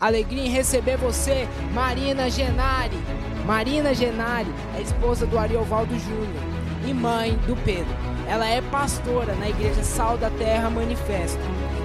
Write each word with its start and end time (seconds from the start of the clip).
Alegria 0.00 0.46
em 0.46 0.48
receber 0.48 0.96
você, 0.96 1.46
Marina 1.74 2.30
Genari. 2.30 2.96
Marina 3.44 3.92
Genari 3.92 4.50
é 4.74 4.80
esposa 4.80 5.26
do 5.26 5.38
Ariovaldo 5.38 5.94
Júnior 5.98 6.42
e 6.88 6.94
mãe 6.94 7.32
do 7.46 7.54
Pedro. 7.66 7.94
Ela 8.26 8.48
é 8.48 8.62
pastora 8.62 9.34
na 9.34 9.50
igreja 9.50 9.82
Sal 9.82 10.16
da 10.16 10.30
Terra 10.30 10.70
Manifesto, 10.70 11.38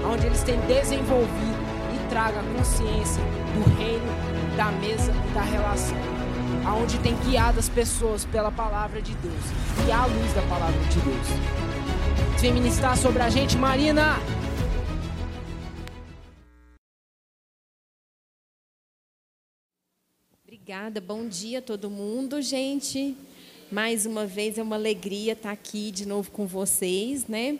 onde 0.09 0.27
eles 0.27 0.41
têm 0.43 0.57
desenvolvido 0.61 1.59
e 1.93 2.09
traga 2.09 2.39
a 2.39 2.57
consciência 2.57 3.21
do 3.53 3.77
reino, 3.77 4.55
da 4.55 4.71
mesa 4.71 5.11
e 5.11 5.33
da 5.33 5.41
relação. 5.41 5.97
Aonde 6.65 6.97
tem 6.99 7.17
guiado 7.17 7.59
as 7.59 7.67
pessoas 7.67 8.23
pela 8.23 8.49
palavra 8.49 9.01
de 9.01 9.13
Deus 9.15 9.43
e 9.85 9.91
à 9.91 10.05
luz 10.05 10.33
da 10.33 10.41
palavra 10.43 10.79
de 10.89 10.99
Deus. 11.01 11.27
Vem 12.39 12.53
ministrar 12.53 12.95
sobre 12.95 13.21
a 13.21 13.29
gente, 13.29 13.57
Marina! 13.57 14.15
Obrigada, 20.67 20.99
bom 20.99 21.27
dia 21.27 21.59
a 21.59 21.61
todo 21.61 21.91
mundo, 21.91 22.41
gente. 22.41 23.15
Mais 23.71 24.07
uma 24.07 24.25
vez 24.25 24.57
é 24.57 24.63
uma 24.63 24.75
alegria 24.75 25.33
estar 25.33 25.51
aqui 25.51 25.91
de 25.91 26.07
novo 26.07 26.31
com 26.31 26.47
vocês, 26.47 27.27
né? 27.27 27.59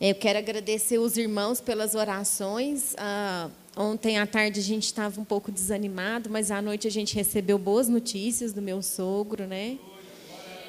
Eu 0.00 0.14
quero 0.14 0.38
agradecer 0.38 0.96
os 0.96 1.18
irmãos 1.18 1.60
pelas 1.60 1.94
orações. 1.94 2.94
Ah, 2.96 3.50
ontem 3.76 4.16
à 4.16 4.26
tarde 4.26 4.58
a 4.58 4.62
gente 4.62 4.84
estava 4.84 5.20
um 5.20 5.24
pouco 5.24 5.52
desanimado, 5.52 6.30
mas 6.30 6.50
à 6.50 6.62
noite 6.62 6.88
a 6.88 6.90
gente 6.90 7.14
recebeu 7.14 7.58
boas 7.58 7.90
notícias 7.90 8.54
do 8.54 8.62
meu 8.62 8.80
sogro, 8.80 9.46
né? 9.46 9.78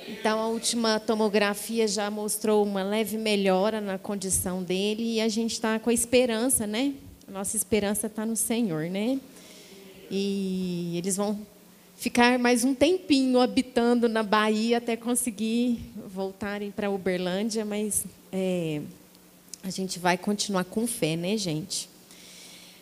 Então 0.09 0.41
a 0.41 0.47
última 0.47 0.99
tomografia 0.99 1.87
já 1.87 2.11
mostrou 2.11 2.65
uma 2.65 2.83
leve 2.83 3.17
melhora 3.17 3.79
na 3.79 3.97
condição 3.97 4.61
dele 4.61 5.13
e 5.13 5.21
a 5.21 5.29
gente 5.29 5.53
está 5.53 5.79
com 5.79 5.89
a 5.89 5.93
esperança, 5.93 6.67
né? 6.67 6.95
A 7.29 7.31
nossa 7.31 7.55
esperança 7.55 8.07
está 8.07 8.25
no 8.25 8.35
Senhor, 8.35 8.89
né? 8.89 9.21
E 10.13 10.97
eles 10.97 11.15
vão 11.15 11.39
ficar 12.01 12.39
mais 12.39 12.63
um 12.63 12.73
tempinho 12.73 13.39
habitando 13.39 14.09
na 14.09 14.23
Bahia 14.23 14.79
até 14.79 14.97
conseguir 14.97 15.79
voltarem 16.07 16.71
para 16.71 16.89
Uberlândia, 16.89 17.63
mas 17.63 18.05
é, 18.31 18.81
a 19.63 19.69
gente 19.69 19.99
vai 19.99 20.17
continuar 20.17 20.63
com 20.63 20.87
fé, 20.87 21.15
né, 21.15 21.37
gente? 21.37 21.87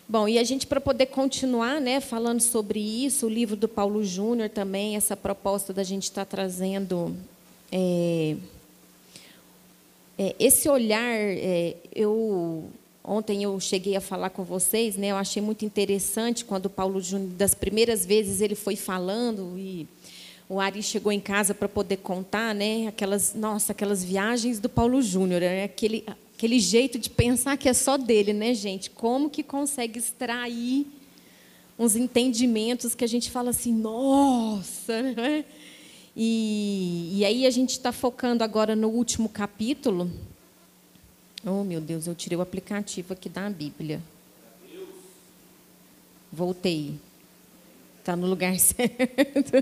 Bom, 0.07 0.25
e 0.25 0.39
a 0.39 0.43
gente, 0.45 0.65
para 0.65 0.79
poder 0.79 1.07
continuar 1.07 1.81
né, 1.81 1.99
falando 1.99 2.39
sobre 2.39 2.79
isso, 2.79 3.25
o 3.25 3.29
livro 3.29 3.57
do 3.57 3.67
Paulo 3.67 4.05
Júnior 4.05 4.49
também, 4.49 4.95
essa 4.95 5.17
proposta 5.17 5.73
da 5.73 5.83
gente 5.83 6.03
estar 6.03 6.23
tá 6.23 6.37
trazendo 6.37 7.13
é, 7.69 8.37
é, 10.17 10.33
esse 10.39 10.69
olhar, 10.69 11.13
é, 11.13 11.75
eu 11.93 12.69
Ontem 13.11 13.41
eu 13.41 13.59
cheguei 13.59 13.95
a 13.95 14.01
falar 14.01 14.29
com 14.29 14.43
vocês, 14.43 14.95
né? 14.95 15.07
Eu 15.07 15.15
achei 15.15 15.41
muito 15.41 15.65
interessante 15.65 16.45
quando 16.45 16.69
Paulo 16.69 17.01
Júnior, 17.01 17.31
das 17.31 17.55
primeiras 17.55 18.05
vezes, 18.05 18.39
ele 18.39 18.53
foi 18.53 18.75
falando 18.75 19.57
e 19.57 19.87
o 20.47 20.59
Ari 20.59 20.83
chegou 20.83 21.11
em 21.11 21.19
casa 21.19 21.55
para 21.55 21.67
poder 21.67 21.97
contar, 21.97 22.53
né? 22.53 22.85
Aquelas, 22.85 23.33
nossa, 23.33 23.71
aquelas 23.71 24.03
viagens 24.03 24.59
do 24.59 24.69
Paulo 24.69 25.01
Júnior, 25.01 25.41
né? 25.41 25.63
aquele, 25.63 26.05
aquele 26.37 26.59
jeito 26.59 26.99
de 26.99 27.09
pensar 27.09 27.57
que 27.57 27.67
é 27.67 27.73
só 27.73 27.97
dele, 27.97 28.31
né, 28.31 28.53
gente? 28.53 28.91
Como 28.91 29.27
que 29.27 29.41
consegue 29.41 29.97
extrair 29.97 30.85
uns 31.79 31.95
entendimentos 31.95 32.93
que 32.93 33.03
a 33.03 33.07
gente 33.07 33.31
fala 33.31 33.49
assim, 33.49 33.73
nossa, 33.73 35.01
né? 35.17 35.45
E, 36.15 37.09
e 37.17 37.25
aí 37.25 37.47
a 37.47 37.49
gente 37.49 37.71
está 37.71 37.91
focando 37.91 38.43
agora 38.43 38.75
no 38.75 38.89
último 38.89 39.27
capítulo, 39.27 40.11
Oh, 41.45 41.63
meu 41.63 41.79
Deus, 41.79 42.05
eu 42.05 42.13
tirei 42.13 42.37
o 42.37 42.41
aplicativo 42.41 43.13
aqui 43.13 43.29
da 43.29 43.49
Bíblia. 43.49 44.01
Voltei. 46.31 46.95
Está 47.99 48.15
no 48.15 48.27
lugar 48.27 48.57
certo. 48.59 49.53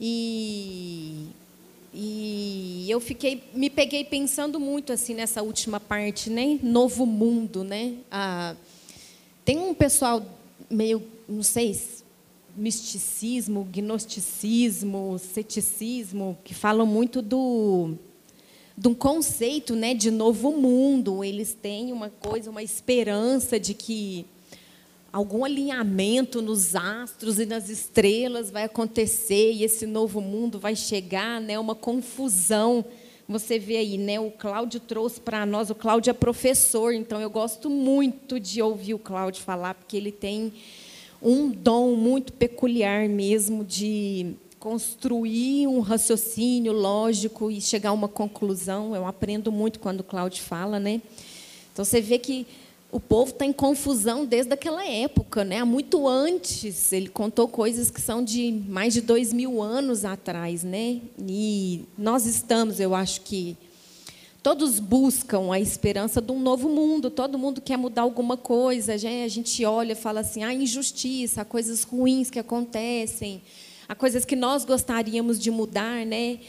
e, 0.00 1.28
e 1.92 2.86
eu 2.88 2.98
fiquei, 2.98 3.44
me 3.54 3.70
peguei 3.70 4.04
pensando 4.04 4.58
muito 4.58 4.92
assim 4.92 5.14
nessa 5.14 5.40
última 5.40 5.78
parte, 5.78 6.28
né? 6.28 6.58
Novo 6.62 7.06
mundo, 7.06 7.62
né? 7.62 7.94
Ah, 8.10 8.56
tem 9.44 9.58
um 9.58 9.72
pessoal 9.72 10.20
meio, 10.68 11.00
não 11.28 11.44
sei, 11.44 11.80
misticismo, 12.56 13.64
gnosticismo, 13.64 15.16
ceticismo, 15.18 16.36
que 16.42 16.54
falam 16.54 16.86
muito 16.86 17.22
do 17.22 17.96
de 18.76 18.88
um 18.88 18.94
conceito 18.94 19.74
né, 19.74 19.94
de 19.94 20.10
novo 20.10 20.52
mundo. 20.52 21.22
Eles 21.22 21.54
têm 21.54 21.92
uma 21.92 22.10
coisa, 22.10 22.50
uma 22.50 22.62
esperança 22.62 23.58
de 23.58 23.74
que 23.74 24.26
algum 25.12 25.44
alinhamento 25.44 26.42
nos 26.42 26.74
astros 26.74 27.38
e 27.38 27.46
nas 27.46 27.68
estrelas 27.68 28.50
vai 28.50 28.64
acontecer 28.64 29.52
e 29.52 29.62
esse 29.62 29.86
novo 29.86 30.20
mundo 30.20 30.58
vai 30.58 30.74
chegar, 30.74 31.40
né, 31.40 31.56
uma 31.56 31.74
confusão. 31.76 32.84
Você 33.28 33.56
vê 33.56 33.76
aí, 33.76 33.96
né, 33.96 34.18
o 34.18 34.32
Cláudio 34.32 34.80
trouxe 34.80 35.20
para 35.20 35.46
nós, 35.46 35.70
o 35.70 35.74
Cláudio 35.74 36.10
é 36.10 36.12
professor, 36.12 36.92
então 36.92 37.20
eu 37.20 37.30
gosto 37.30 37.70
muito 37.70 38.40
de 38.40 38.60
ouvir 38.60 38.94
o 38.94 38.98
Cláudio 38.98 39.42
falar, 39.42 39.74
porque 39.74 39.96
ele 39.96 40.10
tem 40.10 40.52
um 41.22 41.48
dom 41.48 41.94
muito 41.94 42.32
peculiar 42.32 43.08
mesmo 43.08 43.64
de 43.64 44.34
construir 44.64 45.66
um 45.66 45.80
raciocínio 45.80 46.72
lógico 46.72 47.50
e 47.50 47.60
chegar 47.60 47.90
a 47.90 47.92
uma 47.92 48.08
conclusão. 48.08 48.96
Eu 48.96 49.06
aprendo 49.06 49.52
muito 49.52 49.78
quando 49.78 50.00
o 50.00 50.02
Cláudio 50.02 50.42
fala, 50.42 50.80
né? 50.80 51.02
Então 51.70 51.84
você 51.84 52.00
vê 52.00 52.18
que 52.18 52.46
o 52.90 52.98
povo 52.98 53.30
está 53.30 53.44
em 53.44 53.52
confusão 53.52 54.24
desde 54.24 54.54
aquela 54.54 54.82
época, 54.88 55.44
né? 55.44 55.62
Muito 55.64 56.08
antes. 56.08 56.94
Ele 56.94 57.10
contou 57.10 57.46
coisas 57.46 57.90
que 57.90 58.00
são 58.00 58.24
de 58.24 58.52
mais 58.66 58.94
de 58.94 59.02
dois 59.02 59.34
mil 59.34 59.60
anos 59.60 60.02
atrás, 60.02 60.64
né? 60.64 60.98
E 61.18 61.84
nós 61.98 62.24
estamos, 62.24 62.80
eu 62.80 62.94
acho 62.94 63.20
que 63.20 63.58
todos 64.42 64.80
buscam 64.80 65.52
a 65.52 65.60
esperança 65.60 66.22
de 66.22 66.32
um 66.32 66.40
novo 66.40 66.70
mundo. 66.70 67.10
Todo 67.10 67.36
mundo 67.36 67.60
quer 67.60 67.76
mudar 67.76 68.00
alguma 68.00 68.38
coisa. 68.38 68.94
A 68.94 69.28
gente 69.28 69.62
olha 69.66 69.94
fala 69.94 70.20
assim: 70.20 70.42
ah, 70.42 70.54
injustiça, 70.54 71.44
coisas 71.44 71.82
ruins 71.82 72.30
que 72.30 72.38
acontecem 72.38 73.42
há 73.88 73.94
coisas 73.94 74.24
que 74.24 74.36
nós 74.36 74.64
gostaríamos 74.64 75.38
de 75.38 75.50
mudar, 75.50 76.04
né? 76.04 76.40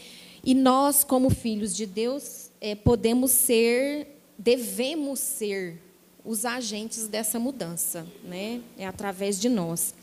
E 0.44 0.54
nós, 0.54 1.02
como 1.02 1.28
filhos 1.28 1.74
de 1.74 1.86
Deus, 1.86 2.50
é, 2.60 2.74
podemos 2.74 3.32
ser, 3.32 4.06
devemos 4.38 5.18
ser 5.18 5.80
os 6.24 6.44
agentes 6.44 7.08
dessa 7.08 7.38
mudança, 7.38 8.06
né? 8.24 8.60
É 8.76 8.86
através 8.86 9.40
de 9.40 9.48
nós. 9.48 9.94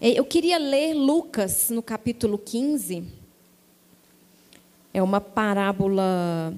É, 0.00 0.10
eu 0.10 0.24
queria 0.24 0.58
ler 0.58 0.92
Lucas 0.94 1.70
no 1.70 1.82
capítulo 1.82 2.36
15. 2.36 3.04
É 4.92 5.02
uma 5.02 5.20
parábola. 5.20 6.54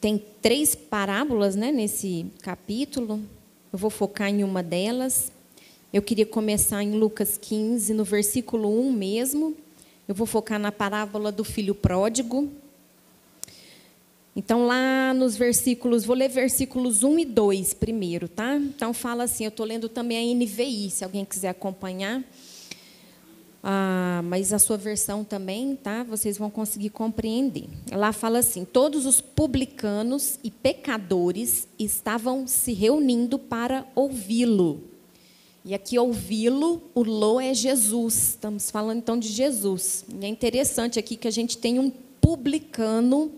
Tem 0.00 0.22
três 0.42 0.74
parábolas 0.74 1.56
né, 1.56 1.72
nesse 1.72 2.26
capítulo. 2.42 3.20
Eu 3.72 3.78
vou 3.78 3.90
focar 3.90 4.28
em 4.28 4.44
uma 4.44 4.62
delas. 4.62 5.32
Eu 5.90 6.02
queria 6.02 6.26
começar 6.26 6.82
em 6.82 6.92
Lucas 6.92 7.38
15, 7.38 7.94
no 7.94 8.04
versículo 8.04 8.68
1 8.68 8.92
mesmo. 8.92 9.56
Eu 10.06 10.14
vou 10.14 10.26
focar 10.26 10.58
na 10.58 10.70
parábola 10.70 11.32
do 11.32 11.42
filho 11.42 11.74
pródigo. 11.74 12.50
Então, 14.36 14.66
lá 14.66 15.14
nos 15.14 15.34
versículos, 15.34 16.04
vou 16.04 16.14
ler 16.14 16.28
versículos 16.28 17.02
1 17.02 17.20
e 17.20 17.24
2 17.24 17.72
primeiro, 17.72 18.28
tá? 18.28 18.56
Então, 18.56 18.92
fala 18.92 19.24
assim, 19.24 19.44
eu 19.44 19.48
estou 19.48 19.64
lendo 19.64 19.88
também 19.88 20.18
a 20.18 20.34
NVI, 20.34 20.90
se 20.90 21.04
alguém 21.04 21.24
quiser 21.24 21.48
acompanhar. 21.48 22.22
Ah, 23.64 24.20
mas 24.24 24.52
a 24.52 24.58
sua 24.58 24.76
versão 24.76 25.24
também, 25.24 25.74
tá? 25.74 26.02
Vocês 26.02 26.36
vão 26.36 26.50
conseguir 26.50 26.90
compreender. 26.90 27.64
Lá 27.90 28.12
fala 28.12 28.40
assim: 28.40 28.64
todos 28.64 29.06
os 29.06 29.22
publicanos 29.22 30.38
e 30.44 30.50
pecadores 30.50 31.66
estavam 31.78 32.46
se 32.46 32.74
reunindo 32.74 33.38
para 33.38 33.86
ouvi-lo. 33.94 34.97
E 35.68 35.74
aqui 35.74 35.98
ouvi-lo, 35.98 36.80
o 36.94 37.02
lo 37.02 37.38
é 37.38 37.52
Jesus. 37.52 38.30
Estamos 38.30 38.70
falando 38.70 39.00
então 39.00 39.18
de 39.18 39.28
Jesus. 39.28 40.02
E 40.18 40.24
é 40.24 40.26
interessante 40.26 40.98
aqui 40.98 41.14
que 41.14 41.28
a 41.28 41.30
gente 41.30 41.58
tem 41.58 41.78
um 41.78 41.90
publicano, 41.90 43.30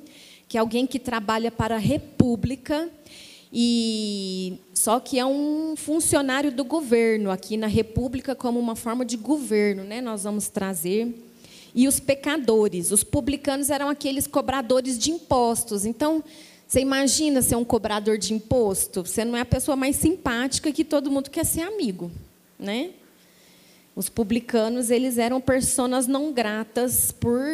que 0.49 0.57
é 0.57 0.61
alguém 0.61 0.87
que 0.87 1.01
trabalha 1.01 1.51
para 1.51 1.75
a 1.75 1.79
República, 1.79 2.89
e 3.53 4.61
só 4.73 5.01
que 5.01 5.19
é 5.19 5.27
um 5.27 5.75
funcionário 5.77 6.53
do 6.53 6.63
governo 6.63 7.33
aqui 7.33 7.57
na 7.57 7.67
República 7.67 8.33
como 8.37 8.61
uma 8.61 8.77
forma 8.77 9.05
de 9.05 9.17
governo, 9.17 9.83
né? 9.83 10.01
Nós 10.01 10.23
vamos 10.23 10.47
trazer 10.47 11.13
e 11.75 11.87
os 11.87 12.01
pecadores, 12.01 12.91
os 12.91 13.05
publicanos 13.05 13.71
eram 13.71 13.89
aqueles 13.89 14.27
cobradores 14.27 14.99
de 14.99 15.11
impostos. 15.11 15.85
Então, 15.85 16.23
você 16.71 16.79
imagina 16.79 17.43
ser 17.43 17.57
um 17.57 17.65
cobrador 17.65 18.17
de 18.17 18.33
imposto? 18.33 19.05
Você 19.05 19.25
não 19.25 19.37
é 19.37 19.41
a 19.41 19.45
pessoa 19.45 19.75
mais 19.75 19.97
simpática 19.97 20.71
que 20.71 20.85
todo 20.85 21.11
mundo 21.11 21.29
quer 21.29 21.45
ser 21.45 21.63
amigo, 21.63 22.13
né? 22.57 22.91
Os 23.97 24.09
publicanos, 24.09 24.89
eles 24.89 25.19
eram 25.19 25.41
personas 25.41 26.07
não 26.07 26.33
gratas 26.33 27.11
por 27.11 27.45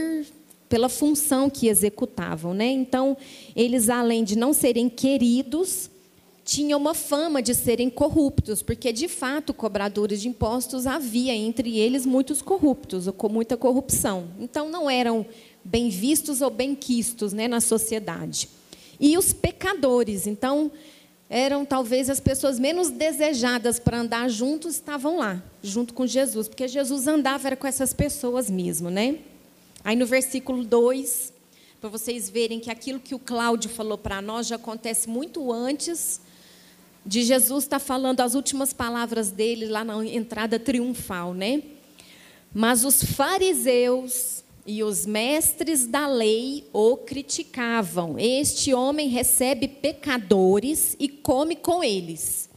pela 0.68 0.90
função 0.90 1.48
que 1.48 1.66
executavam, 1.66 2.52
né? 2.52 2.66
Então, 2.66 3.16
eles 3.54 3.88
além 3.88 4.22
de 4.22 4.36
não 4.36 4.52
serem 4.52 4.86
queridos, 4.86 5.88
tinham 6.44 6.78
uma 6.78 6.92
fama 6.92 7.40
de 7.40 7.54
serem 7.54 7.88
corruptos, 7.88 8.60
porque 8.60 8.92
de 8.92 9.08
fato, 9.08 9.54
cobradores 9.54 10.20
de 10.20 10.28
impostos 10.28 10.86
havia 10.86 11.34
entre 11.34 11.78
eles 11.78 12.04
muitos 12.04 12.42
corruptos, 12.42 13.06
ou 13.06 13.14
com 13.14 13.30
muita 13.30 13.56
corrupção. 13.56 14.28
Então 14.38 14.68
não 14.68 14.90
eram 14.90 15.24
bem 15.64 15.88
vistos 15.88 16.42
ou 16.42 16.50
bem 16.50 16.74
quistos 16.74 17.32
né, 17.32 17.48
na 17.48 17.62
sociedade. 17.62 18.50
E 18.98 19.16
os 19.18 19.32
pecadores, 19.32 20.26
então, 20.26 20.70
eram 21.28 21.64
talvez 21.64 22.08
as 22.08 22.20
pessoas 22.20 22.58
menos 22.58 22.88
desejadas 22.88 23.78
para 23.78 23.98
andar 23.98 24.28
juntos, 24.28 24.74
estavam 24.74 25.18
lá, 25.18 25.42
junto 25.62 25.92
com 25.92 26.06
Jesus, 26.06 26.48
porque 26.48 26.68
Jesus 26.68 27.06
andava 27.06 27.48
era 27.48 27.56
com 27.56 27.66
essas 27.66 27.92
pessoas 27.92 28.48
mesmo, 28.48 28.90
né? 28.90 29.18
Aí 29.84 29.96
no 29.96 30.06
versículo 30.06 30.64
2, 30.64 31.32
para 31.80 31.90
vocês 31.90 32.30
verem 32.30 32.60
que 32.60 32.70
aquilo 32.70 33.00
que 33.00 33.14
o 33.14 33.18
Cláudio 33.18 33.70
falou 33.70 33.98
para 33.98 34.22
nós 34.22 34.46
já 34.46 34.56
acontece 34.56 35.08
muito 35.08 35.52
antes 35.52 36.20
de 37.04 37.22
Jesus 37.22 37.64
estar 37.64 37.78
tá 37.78 37.84
falando 37.84 38.20
as 38.20 38.34
últimas 38.34 38.72
palavras 38.72 39.30
dele 39.30 39.66
lá 39.66 39.84
na 39.84 40.04
entrada 40.04 40.58
triunfal, 40.58 41.34
né? 41.34 41.62
Mas 42.52 42.84
os 42.84 43.02
fariseus 43.02 44.42
e 44.66 44.82
os 44.82 45.06
mestres 45.06 45.86
da 45.86 46.06
lei 46.06 46.64
o 46.72 46.96
criticavam. 46.96 48.18
Este 48.18 48.74
homem 48.74 49.08
recebe 49.08 49.68
pecadores 49.68 50.96
e 50.98 51.08
come 51.08 51.54
com 51.54 51.84
eles. 51.84 52.50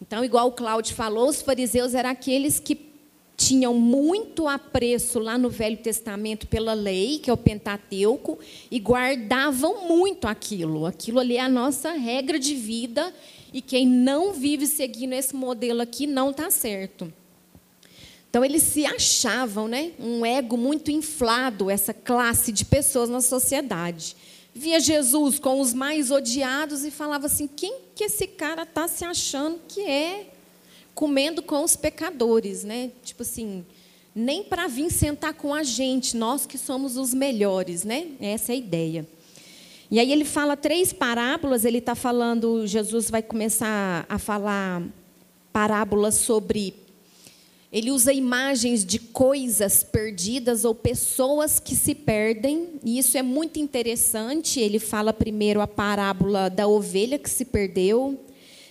Então, 0.00 0.24
igual 0.24 0.48
o 0.48 0.52
Cláudio 0.52 0.94
falou, 0.94 1.28
os 1.28 1.42
fariseus 1.42 1.94
eram 1.94 2.10
aqueles 2.10 2.58
que 2.58 2.90
tinham 3.36 3.74
muito 3.74 4.46
apreço 4.46 5.18
lá 5.18 5.38
no 5.38 5.48
Velho 5.48 5.76
Testamento 5.76 6.46
pela 6.46 6.74
lei, 6.74 7.18
que 7.18 7.30
é 7.30 7.32
o 7.32 7.36
Pentateuco, 7.36 8.38
e 8.70 8.78
guardavam 8.78 9.88
muito 9.88 10.26
aquilo. 10.26 10.84
Aquilo 10.86 11.18
ali 11.18 11.36
é 11.36 11.40
a 11.40 11.48
nossa 11.48 11.92
regra 11.92 12.38
de 12.38 12.54
vida, 12.54 13.14
e 13.52 13.62
quem 13.62 13.86
não 13.86 14.32
vive 14.32 14.66
seguindo 14.66 15.14
esse 15.14 15.34
modelo 15.34 15.80
aqui 15.80 16.06
não 16.06 16.30
está 16.30 16.50
certo. 16.50 17.12
Então 18.30 18.44
eles 18.44 18.62
se 18.62 18.86
achavam, 18.86 19.66
né, 19.66 19.90
um 19.98 20.24
ego 20.24 20.56
muito 20.56 20.88
inflado, 20.90 21.68
essa 21.68 21.92
classe 21.92 22.52
de 22.52 22.64
pessoas 22.64 23.10
na 23.10 23.20
sociedade. 23.20 24.16
Via 24.54 24.78
Jesus 24.78 25.40
com 25.40 25.60
os 25.60 25.74
mais 25.74 26.12
odiados 26.12 26.84
e 26.84 26.92
falava 26.92 27.26
assim: 27.26 27.48
quem 27.48 27.78
que 27.94 28.04
esse 28.04 28.28
cara 28.28 28.62
está 28.62 28.86
se 28.86 29.04
achando 29.04 29.60
que 29.66 29.80
é? 29.80 30.28
Comendo 30.94 31.42
com 31.42 31.64
os 31.64 31.74
pecadores, 31.76 32.62
né? 32.62 32.90
Tipo 33.02 33.22
assim, 33.22 33.64
nem 34.14 34.44
para 34.44 34.68
vir 34.68 34.90
sentar 34.90 35.34
com 35.34 35.52
a 35.52 35.62
gente, 35.62 36.16
nós 36.16 36.46
que 36.46 36.58
somos 36.58 36.96
os 36.96 37.12
melhores, 37.12 37.84
né? 37.84 38.08
Essa 38.20 38.52
é 38.52 38.54
a 38.54 38.58
ideia. 38.58 39.08
E 39.90 39.98
aí 39.98 40.12
ele 40.12 40.24
fala 40.24 40.56
três 40.56 40.92
parábolas, 40.92 41.64
ele 41.64 41.78
está 41.78 41.96
falando, 41.96 42.64
Jesus 42.64 43.10
vai 43.10 43.22
começar 43.22 44.06
a 44.08 44.18
falar 44.18 44.82
parábolas 45.52 46.14
sobre 46.14 46.74
ele 47.72 47.92
usa 47.92 48.12
imagens 48.12 48.84
de 48.84 48.98
coisas 48.98 49.84
perdidas 49.84 50.64
ou 50.64 50.74
pessoas 50.74 51.60
que 51.60 51.76
se 51.76 51.94
perdem, 51.94 52.80
e 52.84 52.98
isso 52.98 53.16
é 53.16 53.22
muito 53.22 53.60
interessante. 53.60 54.58
Ele 54.58 54.80
fala 54.80 55.12
primeiro 55.12 55.60
a 55.60 55.68
parábola 55.68 56.50
da 56.50 56.66
ovelha 56.66 57.18
que 57.18 57.30
se 57.30 57.44
perdeu, 57.44 58.18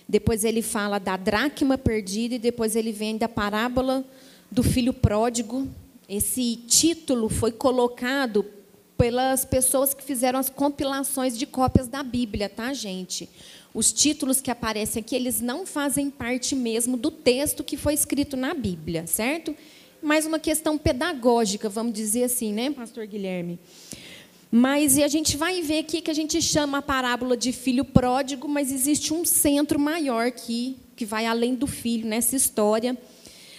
depois 0.06 0.44
ele 0.44 0.60
fala 0.60 0.98
da 0.98 1.16
dracma 1.16 1.78
perdida, 1.78 2.34
e 2.34 2.38
depois 2.38 2.76
ele 2.76 2.92
vem 2.92 3.16
da 3.16 3.28
parábola 3.28 4.04
do 4.50 4.62
filho 4.62 4.92
pródigo. 4.92 5.66
Esse 6.06 6.56
título 6.66 7.30
foi 7.30 7.52
colocado 7.52 8.44
pelas 8.98 9.46
pessoas 9.46 9.94
que 9.94 10.04
fizeram 10.04 10.38
as 10.38 10.50
compilações 10.50 11.38
de 11.38 11.46
cópias 11.46 11.88
da 11.88 12.02
Bíblia, 12.02 12.50
tá, 12.50 12.74
gente? 12.74 13.30
Os 13.72 13.92
títulos 13.92 14.40
que 14.40 14.50
aparecem 14.50 15.00
aqui, 15.00 15.14
eles 15.14 15.40
não 15.40 15.64
fazem 15.64 16.10
parte 16.10 16.54
mesmo 16.54 16.96
do 16.96 17.10
texto 17.10 17.62
que 17.62 17.76
foi 17.76 17.94
escrito 17.94 18.36
na 18.36 18.52
Bíblia, 18.52 19.06
certo? 19.06 19.54
Mais 20.02 20.26
uma 20.26 20.38
questão 20.38 20.76
pedagógica, 20.78 21.68
vamos 21.68 21.92
dizer 21.92 22.24
assim, 22.24 22.52
né, 22.52 22.70
pastor 22.70 23.06
Guilherme? 23.06 23.58
Mas 24.50 24.96
e 24.96 25.04
a 25.04 25.08
gente 25.08 25.36
vai 25.36 25.62
ver 25.62 25.78
aqui 25.78 26.00
que 26.00 26.10
a 26.10 26.14
gente 26.14 26.42
chama 26.42 26.78
a 26.78 26.82
parábola 26.82 27.36
de 27.36 27.52
filho 27.52 27.84
pródigo, 27.84 28.48
mas 28.48 28.72
existe 28.72 29.14
um 29.14 29.24
centro 29.24 29.78
maior 29.78 30.26
aqui, 30.26 30.76
que 30.96 31.04
vai 31.04 31.26
além 31.26 31.54
do 31.54 31.68
filho 31.68 32.08
nessa 32.08 32.34
história. 32.34 32.98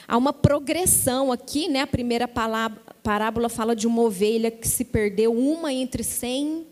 Há 0.05 0.17
uma 0.17 0.33
progressão 0.33 1.31
aqui, 1.31 1.69
né? 1.69 1.79
A 1.79 1.87
primeira 1.87 2.27
parábola 2.27 3.47
fala 3.47 3.73
de 3.73 3.87
uma 3.87 4.01
ovelha 4.01 4.51
que 4.51 4.67
se 4.67 4.83
perdeu, 4.83 5.33
uma 5.33 5.71
entre 5.71 6.03
cem 6.03 6.67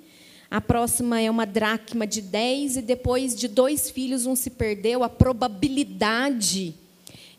a 0.51 0.59
próxima 0.59 1.21
é 1.21 1.29
uma 1.29 1.45
dracma 1.45 2.07
de 2.07 2.21
10 2.21 2.77
e 2.77 2.81
depois 2.81 3.35
de 3.35 3.47
dois 3.47 3.89
filhos 3.91 4.25
um 4.25 4.35
se 4.35 4.49
perdeu, 4.49 5.03
a 5.03 5.09
probabilidade 5.09 6.75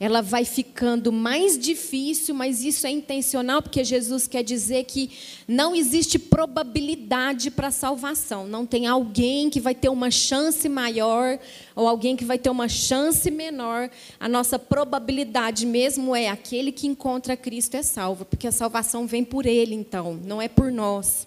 ela 0.00 0.22
vai 0.22 0.46
ficando 0.46 1.12
mais 1.12 1.58
difícil, 1.58 2.34
mas 2.34 2.64
isso 2.64 2.86
é 2.86 2.90
intencional, 2.90 3.60
porque 3.60 3.84
Jesus 3.84 4.26
quer 4.26 4.42
dizer 4.42 4.84
que 4.84 5.10
não 5.46 5.76
existe 5.76 6.18
probabilidade 6.18 7.50
para 7.50 7.70
salvação. 7.70 8.48
Não 8.48 8.64
tem 8.64 8.86
alguém 8.86 9.50
que 9.50 9.60
vai 9.60 9.74
ter 9.74 9.90
uma 9.90 10.10
chance 10.10 10.66
maior 10.70 11.38
ou 11.76 11.86
alguém 11.86 12.16
que 12.16 12.24
vai 12.24 12.38
ter 12.38 12.48
uma 12.48 12.66
chance 12.66 13.30
menor. 13.30 13.90
A 14.18 14.26
nossa 14.26 14.58
probabilidade 14.58 15.66
mesmo 15.66 16.16
é 16.16 16.28
aquele 16.28 16.72
que 16.72 16.86
encontra 16.86 17.36
Cristo 17.36 17.76
é 17.76 17.82
salvo, 17.82 18.24
porque 18.24 18.46
a 18.46 18.52
salvação 18.52 19.06
vem 19.06 19.22
por 19.22 19.44
ele, 19.44 19.74
então, 19.74 20.18
não 20.24 20.40
é 20.40 20.48
por 20.48 20.72
nós. 20.72 21.26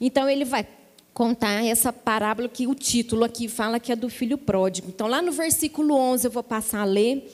Então 0.00 0.28
ele 0.28 0.44
vai 0.44 0.66
contar 1.18 1.66
essa 1.66 1.92
parábola 1.92 2.48
que 2.48 2.68
o 2.68 2.76
título 2.76 3.24
aqui 3.24 3.48
fala 3.48 3.80
que 3.80 3.90
é 3.90 3.96
do 3.96 4.08
filho 4.08 4.38
pródigo. 4.38 4.86
Então, 4.88 5.08
lá 5.08 5.20
no 5.20 5.32
versículo 5.32 5.92
11, 5.96 6.28
eu 6.28 6.30
vou 6.30 6.44
passar 6.44 6.82
a 6.82 6.84
ler. 6.84 7.28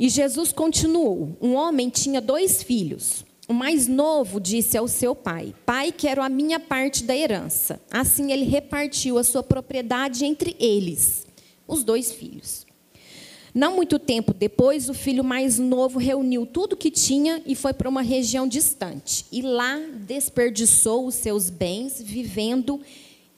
E 0.00 0.08
Jesus 0.08 0.50
continuou: 0.50 1.36
Um 1.40 1.54
homem 1.54 1.88
tinha 1.88 2.20
dois 2.20 2.60
filhos. 2.60 3.24
O 3.46 3.54
mais 3.54 3.86
novo 3.86 4.40
disse 4.40 4.76
ao 4.76 4.88
seu 4.88 5.14
pai: 5.14 5.54
Pai, 5.64 5.92
quero 5.92 6.20
a 6.20 6.28
minha 6.28 6.58
parte 6.58 7.04
da 7.04 7.16
herança. 7.16 7.80
Assim 7.88 8.32
ele 8.32 8.44
repartiu 8.46 9.16
a 9.16 9.22
sua 9.22 9.44
propriedade 9.44 10.24
entre 10.24 10.56
eles, 10.58 11.24
os 11.68 11.84
dois 11.84 12.10
filhos. 12.10 12.66
Não 13.54 13.76
muito 13.76 14.00
tempo 14.00 14.34
depois, 14.34 14.88
o 14.88 14.94
filho 14.94 15.22
mais 15.22 15.56
novo 15.56 16.00
reuniu 16.00 16.46
tudo 16.46 16.76
que 16.76 16.90
tinha 16.90 17.40
e 17.46 17.54
foi 17.54 17.72
para 17.72 17.88
uma 17.88 18.02
região 18.02 18.48
distante. 18.48 19.24
E 19.30 19.40
lá 19.40 19.78
desperdiçou 20.04 21.06
os 21.06 21.14
seus 21.14 21.48
bens, 21.48 22.02
vivendo 22.02 22.80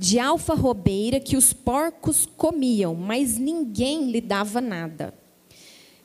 de 0.00 0.18
alfarrobeira 0.18 1.20
que 1.20 1.36
os 1.36 1.52
porcos 1.52 2.24
comiam, 2.24 2.94
mas 2.94 3.36
ninguém 3.36 4.10
lhe 4.10 4.22
dava 4.22 4.58
nada. 4.58 5.12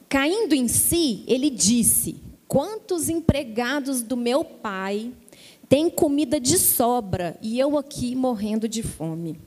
Caindo 0.10 0.54
em 0.54 0.68
si, 0.68 1.24
ele 1.25 1.50
disse: 1.50 2.22
Quantos 2.46 3.08
empregados 3.08 4.02
do 4.02 4.18
meu 4.18 4.44
pai 4.44 5.14
têm 5.70 5.90
comida 5.90 6.42
de 6.42 6.58
sobra 6.58 7.40
e 7.42 7.58
eu 7.58 7.78
aqui 7.78 8.18
morrendo 8.18 8.68
de 8.68 8.84
fome? 8.84 9.40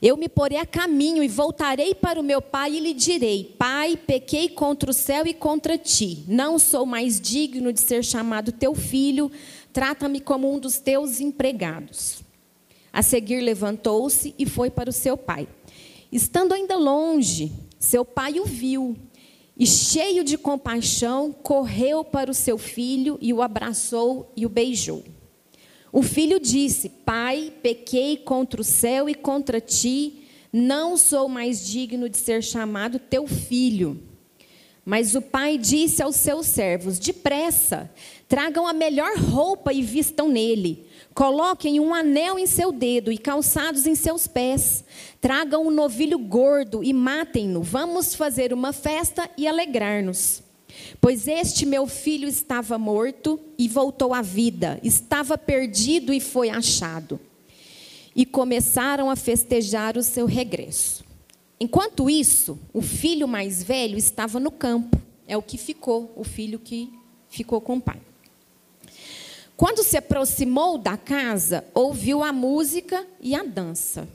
Eu 0.00 0.16
me 0.16 0.30
porei 0.30 0.56
a 0.56 0.64
caminho 0.64 1.22
e 1.22 1.28
voltarei 1.28 1.94
para 1.94 2.18
o 2.18 2.24
meu 2.24 2.40
pai 2.40 2.76
e 2.76 2.80
lhe 2.80 2.94
direi: 2.94 3.54
Pai, 3.58 3.98
pequei 3.98 4.48
contra 4.48 4.90
o 4.90 4.94
céu 4.94 5.26
e 5.26 5.34
contra 5.34 5.76
ti. 5.76 6.24
Não 6.26 6.58
sou 6.58 6.86
mais 6.86 7.20
digno 7.20 7.70
de 7.70 7.82
ser 7.82 8.02
chamado 8.02 8.50
teu 8.50 8.74
filho. 8.74 9.30
Trata-me 9.74 10.20
como 10.20 10.50
um 10.50 10.58
dos 10.58 10.78
teus 10.78 11.20
empregados. 11.20 12.21
A 12.92 13.02
seguir, 13.02 13.40
levantou-se 13.40 14.34
e 14.38 14.44
foi 14.44 14.70
para 14.70 14.90
o 14.90 14.92
seu 14.92 15.16
pai. 15.16 15.48
Estando 16.10 16.52
ainda 16.52 16.76
longe, 16.76 17.52
seu 17.78 18.04
pai 18.04 18.38
o 18.38 18.44
viu 18.44 18.96
e, 19.56 19.66
cheio 19.66 20.22
de 20.22 20.36
compaixão, 20.36 21.32
correu 21.32 22.04
para 22.04 22.30
o 22.30 22.34
seu 22.34 22.58
filho 22.58 23.18
e 23.20 23.32
o 23.32 23.40
abraçou 23.40 24.30
e 24.36 24.44
o 24.44 24.48
beijou. 24.48 25.02
O 25.90 26.02
filho 26.02 26.38
disse: 26.38 26.88
Pai, 26.88 27.52
pequei 27.62 28.16
contra 28.16 28.60
o 28.60 28.64
céu 28.64 29.08
e 29.08 29.14
contra 29.14 29.60
ti, 29.60 30.24
não 30.52 30.96
sou 30.96 31.28
mais 31.28 31.66
digno 31.66 32.08
de 32.08 32.16
ser 32.18 32.42
chamado 32.42 32.98
teu 32.98 33.26
filho. 33.26 34.02
Mas 34.84 35.14
o 35.14 35.22
pai 35.22 35.56
disse 35.56 36.02
aos 36.02 36.16
seus 36.16 36.46
servos: 36.46 36.98
Depressa, 36.98 37.90
tragam 38.28 38.66
a 38.66 38.72
melhor 38.72 39.16
roupa 39.16 39.72
e 39.72 39.80
vistam 39.80 40.28
nele. 40.28 40.86
Coloquem 41.14 41.78
um 41.78 41.92
anel 41.92 42.38
em 42.38 42.46
seu 42.46 42.72
dedo 42.72 43.12
e 43.12 43.18
calçados 43.18 43.86
em 43.86 43.94
seus 43.94 44.26
pés. 44.26 44.84
Tragam 45.20 45.66
um 45.66 45.70
novilho 45.70 46.18
gordo 46.18 46.82
e 46.82 46.92
matem-no. 46.92 47.62
Vamos 47.62 48.14
fazer 48.14 48.52
uma 48.52 48.72
festa 48.72 49.28
e 49.36 49.46
alegrar-nos. 49.46 50.42
Pois 51.00 51.28
este 51.28 51.66
meu 51.66 51.86
filho 51.86 52.26
estava 52.26 52.78
morto 52.78 53.38
e 53.58 53.68
voltou 53.68 54.14
à 54.14 54.22
vida, 54.22 54.80
estava 54.82 55.36
perdido 55.36 56.14
e 56.14 56.20
foi 56.20 56.48
achado. 56.48 57.20
E 58.16 58.24
começaram 58.24 59.10
a 59.10 59.16
festejar 59.16 59.98
o 59.98 60.02
seu 60.02 60.26
regresso. 60.26 61.04
Enquanto 61.60 62.10
isso, 62.10 62.58
o 62.72 62.82
filho 62.82 63.28
mais 63.28 63.62
velho 63.62 63.96
estava 63.96 64.40
no 64.40 64.50
campo. 64.50 65.00
É 65.26 65.36
o 65.36 65.42
que 65.42 65.56
ficou, 65.56 66.12
o 66.16 66.24
filho 66.24 66.58
que 66.58 66.90
ficou 67.28 67.60
com 67.60 67.76
o 67.76 67.80
pai. 67.80 68.00
Quando 69.62 69.84
se 69.84 69.96
aproximou 69.96 70.76
da 70.76 70.96
casa, 70.96 71.64
ouviu 71.72 72.24
a 72.24 72.32
música 72.32 73.06
e 73.20 73.32
a 73.32 73.44
dança. 73.44 74.08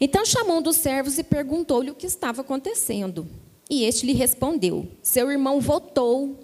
Então 0.00 0.24
chamou 0.24 0.60
um 0.60 0.62
dos 0.62 0.76
servos 0.76 1.18
e 1.18 1.22
perguntou-lhe 1.22 1.90
o 1.90 1.94
que 1.94 2.06
estava 2.06 2.40
acontecendo. 2.40 3.28
E 3.68 3.84
este 3.84 4.06
lhe 4.06 4.14
respondeu: 4.14 4.88
Seu 5.02 5.30
irmão 5.30 5.60
voltou. 5.60 6.38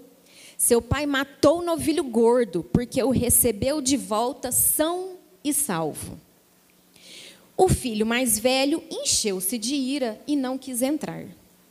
Seu 0.55 0.79
pai 0.79 1.07
matou 1.07 1.57
o 1.57 1.65
novilho 1.65 2.03
gordo, 2.03 2.63
porque 2.71 3.01
o 3.01 3.09
recebeu 3.09 3.81
de 3.81 3.97
volta 3.97 4.51
são 4.51 5.13
e 5.43 5.51
salvo. 5.51 6.19
O 7.57 7.67
filho 7.67 8.05
mais 8.05 8.37
velho 8.37 8.83
encheu-se 8.91 9.57
de 9.57 9.73
ira 9.73 10.21
e 10.27 10.35
não 10.35 10.55
quis 10.55 10.83
entrar. 10.83 11.25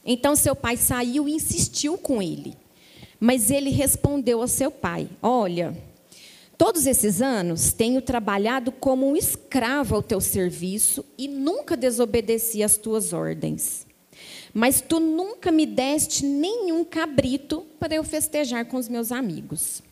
Então 0.04 0.34
seu 0.34 0.56
pai 0.56 0.76
saiu 0.76 1.28
e 1.28 1.34
insistiu 1.34 1.96
com 1.96 2.20
ele. 2.20 2.56
Mas 3.20 3.48
ele 3.48 3.70
respondeu 3.70 4.42
ao 4.42 4.48
seu 4.48 4.72
pai: 4.72 5.08
Olha, 5.22 5.72
todos 6.58 6.86
esses 6.86 7.20
anos 7.20 7.72
tenho 7.72 8.00
trabalhado 8.02 8.72
como 8.72 9.08
um 9.08 9.16
escravo 9.16 9.94
ao 9.94 10.02
teu 10.02 10.20
serviço 10.20 11.04
e 11.16 11.28
nunca 11.28 11.76
desobedeci 11.76 12.62
às 12.62 12.76
tuas 12.76 13.12
ordens. 13.12 13.86
Mas 14.52 14.80
tu 14.80 14.98
nunca 14.98 15.52
me 15.52 15.66
deste 15.66 16.24
nenhum 16.24 16.84
cabrito 16.84 17.66
para 17.78 17.94
eu 17.94 18.02
festejar 18.02 18.64
com 18.64 18.76
os 18.76 18.88
meus 18.88 19.12
amigos. 19.12 19.82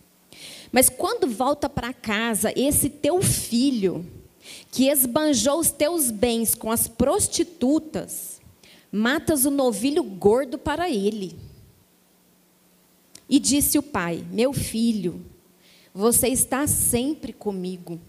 Mas 0.72 0.88
quando 0.88 1.28
volta 1.28 1.68
para 1.68 1.92
casa 1.92 2.52
esse 2.56 2.88
teu 2.88 3.22
filho, 3.22 4.04
que 4.70 4.88
esbanjou 4.88 5.60
os 5.60 5.70
teus 5.70 6.10
bens 6.10 6.54
com 6.54 6.70
as 6.70 6.88
prostitutas, 6.88 8.40
matas 8.90 9.44
o 9.44 9.50
novilho 9.50 10.02
gordo 10.02 10.58
para 10.58 10.90
ele. 10.90 11.36
E 13.28 13.38
disse 13.38 13.78
o 13.78 13.82
pai: 13.82 14.24
Meu 14.30 14.52
filho, 14.52 15.24
você 15.94 16.26
está 16.26 16.66
sempre 16.66 17.32
comigo. 17.32 18.00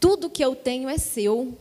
Tudo 0.00 0.30
que 0.30 0.42
eu 0.42 0.56
tenho 0.56 0.88
é 0.88 0.96
seu. 0.96 1.56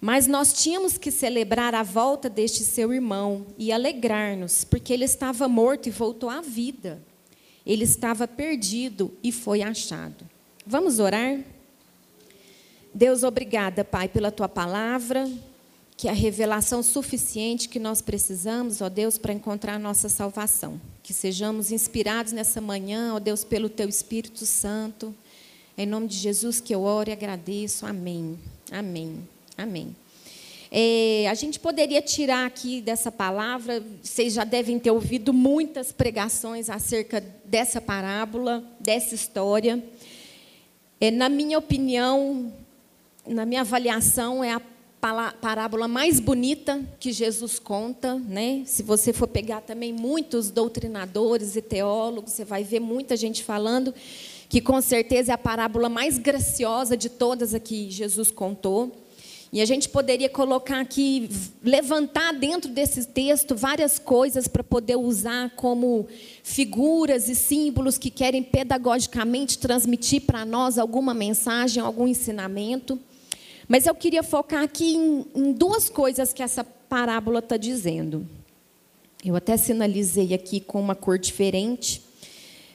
Mas 0.00 0.26
nós 0.26 0.54
tínhamos 0.54 0.96
que 0.96 1.10
celebrar 1.10 1.74
a 1.74 1.82
volta 1.82 2.30
deste 2.30 2.64
seu 2.64 2.92
irmão 2.92 3.46
e 3.58 3.70
alegrar-nos, 3.70 4.64
porque 4.64 4.92
ele 4.92 5.04
estava 5.04 5.46
morto 5.48 5.88
e 5.88 5.90
voltou 5.90 6.30
à 6.30 6.40
vida. 6.40 7.02
Ele 7.66 7.84
estava 7.84 8.26
perdido 8.26 9.12
e 9.22 9.30
foi 9.30 9.60
achado. 9.60 10.26
Vamos 10.64 10.98
orar? 10.98 11.40
Deus, 12.94 13.22
obrigada, 13.22 13.84
Pai, 13.84 14.08
pela 14.08 14.30
tua 14.30 14.48
palavra, 14.48 15.30
que 15.98 16.06
é 16.06 16.12
a 16.12 16.14
revelação 16.14 16.80
suficiente 16.80 17.68
que 17.68 17.80
nós 17.80 18.00
precisamos, 18.00 18.80
ó 18.80 18.88
Deus, 18.88 19.18
para 19.18 19.32
encontrar 19.32 19.74
a 19.74 19.78
nossa 19.80 20.08
salvação. 20.08 20.80
Que 21.02 21.12
sejamos 21.12 21.72
inspirados 21.72 22.32
nessa 22.32 22.60
manhã, 22.60 23.16
ó 23.16 23.18
Deus, 23.18 23.42
pelo 23.42 23.68
teu 23.68 23.88
Espírito 23.88 24.46
Santo. 24.46 25.12
Em 25.76 25.84
nome 25.84 26.06
de 26.06 26.16
Jesus 26.16 26.60
que 26.60 26.72
eu 26.72 26.82
oro 26.82 27.10
e 27.10 27.12
agradeço. 27.12 27.84
Amém. 27.84 28.38
Amém. 28.70 29.28
Amém. 29.56 29.96
É, 30.70 31.26
a 31.28 31.34
gente 31.34 31.58
poderia 31.58 32.00
tirar 32.00 32.46
aqui 32.46 32.80
dessa 32.80 33.10
palavra, 33.10 33.82
vocês 34.00 34.34
já 34.34 34.44
devem 34.44 34.78
ter 34.78 34.92
ouvido 34.92 35.32
muitas 35.32 35.90
pregações 35.90 36.70
acerca 36.70 37.20
dessa 37.44 37.80
parábola, 37.80 38.62
dessa 38.78 39.16
história. 39.16 39.82
É, 41.00 41.10
na 41.10 41.28
minha 41.28 41.58
opinião, 41.58 42.52
na 43.26 43.44
minha 43.44 43.62
avaliação, 43.62 44.44
é 44.44 44.52
a 44.52 44.60
parábola 45.00 45.86
mais 45.86 46.18
bonita 46.18 46.80
que 46.98 47.12
Jesus 47.12 47.58
conta, 47.58 48.16
né? 48.16 48.62
Se 48.66 48.82
você 48.82 49.12
for 49.12 49.28
pegar 49.28 49.60
também 49.60 49.92
muitos 49.92 50.50
doutrinadores 50.50 51.54
e 51.56 51.62
teólogos, 51.62 52.32
você 52.32 52.44
vai 52.44 52.64
ver 52.64 52.80
muita 52.80 53.16
gente 53.16 53.44
falando 53.44 53.94
que 54.48 54.60
com 54.60 54.80
certeza 54.80 55.32
é 55.32 55.34
a 55.34 55.38
parábola 55.38 55.88
mais 55.88 56.18
graciosa 56.18 56.96
de 56.96 57.08
todas 57.08 57.54
a 57.54 57.60
que 57.60 57.90
Jesus 57.90 58.30
contou. 58.30 58.92
E 59.50 59.62
a 59.62 59.64
gente 59.64 59.88
poderia 59.88 60.28
colocar 60.28 60.80
aqui, 60.80 61.30
levantar 61.62 62.34
dentro 62.34 62.70
desse 62.70 63.06
texto 63.06 63.56
várias 63.56 63.98
coisas 63.98 64.46
para 64.46 64.62
poder 64.62 64.96
usar 64.96 65.50
como 65.56 66.06
figuras 66.42 67.30
e 67.30 67.34
símbolos 67.34 67.96
que 67.96 68.10
querem 68.10 68.42
pedagogicamente 68.42 69.58
transmitir 69.58 70.22
para 70.22 70.44
nós 70.44 70.76
alguma 70.76 71.14
mensagem, 71.14 71.82
algum 71.82 72.06
ensinamento. 72.06 72.98
Mas 73.68 73.86
eu 73.86 73.94
queria 73.94 74.22
focar 74.22 74.62
aqui 74.62 74.96
em, 74.96 75.26
em 75.34 75.52
duas 75.52 75.90
coisas 75.90 76.32
que 76.32 76.42
essa 76.42 76.64
parábola 76.64 77.40
está 77.40 77.58
dizendo. 77.58 78.26
Eu 79.22 79.36
até 79.36 79.58
sinalizei 79.58 80.32
aqui 80.32 80.58
com 80.58 80.80
uma 80.80 80.94
cor 80.94 81.18
diferente. 81.18 82.02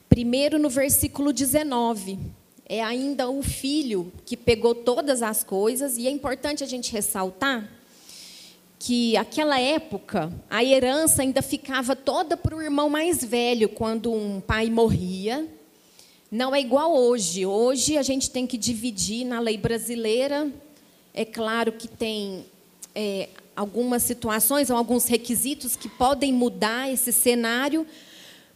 Primeiro, 0.07 0.59
no 0.59 0.69
versículo 0.69 1.33
19 1.33 2.19
é 2.67 2.83
ainda 2.83 3.29
o 3.29 3.41
filho 3.41 4.11
que 4.23 4.37
pegou 4.37 4.75
todas 4.75 5.21
as 5.21 5.43
coisas, 5.43 5.97
e 5.97 6.07
é 6.07 6.11
importante 6.11 6.63
a 6.63 6.67
gente 6.67 6.91
ressaltar 6.91 7.69
que 8.77 9.17
aquela 9.17 9.59
época 9.59 10.31
a 10.49 10.63
herança 10.63 11.21
ainda 11.21 11.41
ficava 11.41 11.95
toda 11.95 12.37
para 12.37 12.55
o 12.55 12.61
irmão 12.61 12.89
mais 12.89 13.23
velho 13.23 13.69
quando 13.69 14.11
um 14.11 14.39
pai 14.41 14.69
morria. 14.69 15.47
Não 16.29 16.53
é 16.53 16.59
igual 16.59 16.93
hoje. 16.95 17.45
Hoje 17.45 17.97
a 17.97 18.03
gente 18.03 18.29
tem 18.29 18.45
que 18.45 18.57
dividir 18.57 19.25
na 19.25 19.39
lei 19.39 19.57
brasileira. 19.57 20.51
É 21.13 21.23
claro 21.23 21.71
que 21.73 21.87
tem 21.87 22.45
é, 22.95 23.29
algumas 23.55 24.01
situações 24.03 24.69
ou 24.69 24.77
alguns 24.77 25.05
requisitos 25.05 25.75
que 25.75 25.87
podem 25.87 26.33
mudar 26.33 26.91
esse 26.91 27.13
cenário, 27.13 27.85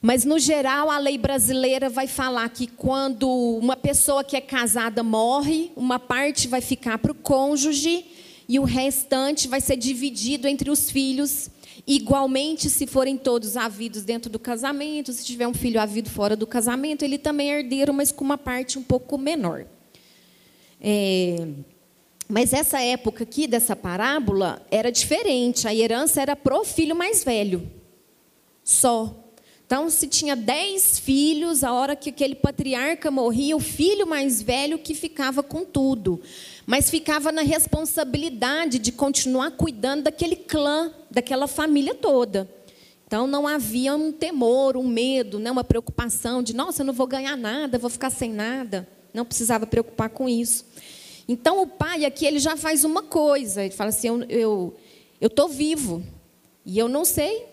mas, 0.02 0.24
no 0.24 0.38
geral, 0.38 0.92
a 0.92 1.00
lei 1.00 1.18
brasileira 1.18 1.90
vai 1.90 2.08
falar 2.08 2.48
que 2.50 2.68
quando 2.68 3.28
uma 3.30 3.76
pessoa 3.76 4.24
que 4.24 4.36
é 4.36 4.42
casada 4.42 5.02
morre, 5.02 5.72
uma 5.76 5.98
parte 5.98 6.48
vai 6.48 6.62
ficar 6.62 7.00
para 7.00 7.12
o 7.12 7.16
cônjuge 7.16 8.06
e 8.48 8.60
o 8.60 8.64
restante 8.64 9.48
vai 9.48 9.60
ser 9.60 9.76
dividido 9.76 10.48
entre 10.48 10.70
os 10.70 10.90
filhos, 10.92 11.50
igualmente 11.86 12.70
se 12.70 12.86
forem 12.86 13.18
todos 13.18 13.58
havidos 13.58 14.04
dentro 14.04 14.32
do 14.32 14.40
casamento. 14.40 15.12
Se 15.12 15.26
tiver 15.26 15.48
um 15.48 15.54
filho 15.54 15.82
havido 15.82 16.10
fora 16.10 16.36
do 16.36 16.46
casamento, 16.46 17.04
ele 17.04 17.18
também 17.18 17.52
é 17.52 17.60
herdeiro, 17.60 17.94
mas 17.94 18.12
com 18.12 18.24
uma 18.24 18.38
parte 18.38 18.78
um 18.78 18.84
pouco 18.84 19.18
menor. 19.18 19.66
É... 20.80 21.48
Mas 22.28 22.52
essa 22.52 22.82
época 22.82 23.24
aqui 23.24 23.48
dessa 23.48 23.76
parábola 23.76 24.66
era 24.70 24.92
diferente. 24.92 25.68
A 25.68 25.74
herança 25.74 26.22
era 26.22 26.36
pro 26.36 26.64
filho 26.66 26.96
mais 26.96 27.24
velho. 27.24 27.72
Só. 28.64 29.24
Então, 29.66 29.90
se 29.90 30.08
tinha 30.08 30.36
dez 30.36 30.98
filhos, 30.98 31.64
a 31.64 31.74
hora 31.74 31.96
que 31.96 32.10
aquele 32.10 32.36
patriarca 32.36 33.12
morria, 33.12 33.56
o 33.56 33.60
filho 33.60 34.08
mais 34.08 34.42
velho 34.42 34.80
que 34.80 34.94
ficava 34.94 35.44
com 35.44 35.66
tudo. 35.66 36.22
Mas 36.66 36.90
ficava 36.90 37.32
na 37.32 37.42
responsabilidade 37.42 38.80
de 38.80 38.92
continuar 38.92 39.52
cuidando 39.52 40.04
daquele 40.04 40.38
clã, 40.38 40.94
daquela 41.12 41.48
família 41.48 41.94
toda. 41.94 42.50
Então, 43.06 43.26
não 43.26 43.48
havia 43.48 43.96
um 43.96 44.12
temor, 44.12 44.76
um 44.76 44.88
medo, 44.88 45.40
né, 45.40 45.50
uma 45.50 45.64
preocupação 45.64 46.44
de, 46.44 46.54
nossa, 46.54 46.82
eu 46.82 46.86
não 46.86 46.94
vou 46.94 47.08
ganhar 47.08 47.38
nada, 47.38 47.78
vou 47.78 47.90
ficar 47.90 48.10
sem 48.10 48.32
nada. 48.32 48.88
Não 49.14 49.26
precisava 49.26 49.66
preocupar 49.66 50.10
com 50.10 50.28
isso. 50.28 50.66
Então, 51.28 51.62
o 51.62 51.68
pai 51.68 52.06
aqui, 52.06 52.26
ele 52.26 52.40
já 52.40 52.56
faz 52.56 52.84
uma 52.84 53.04
coisa. 53.04 53.64
Ele 53.64 53.74
fala 53.74 53.90
assim, 53.90 54.08
eu 54.30 54.74
estou 55.22 55.50
vivo. 55.50 56.04
E 56.66 56.78
eu 56.78 56.88
não 56.88 57.06
sei 57.06 57.46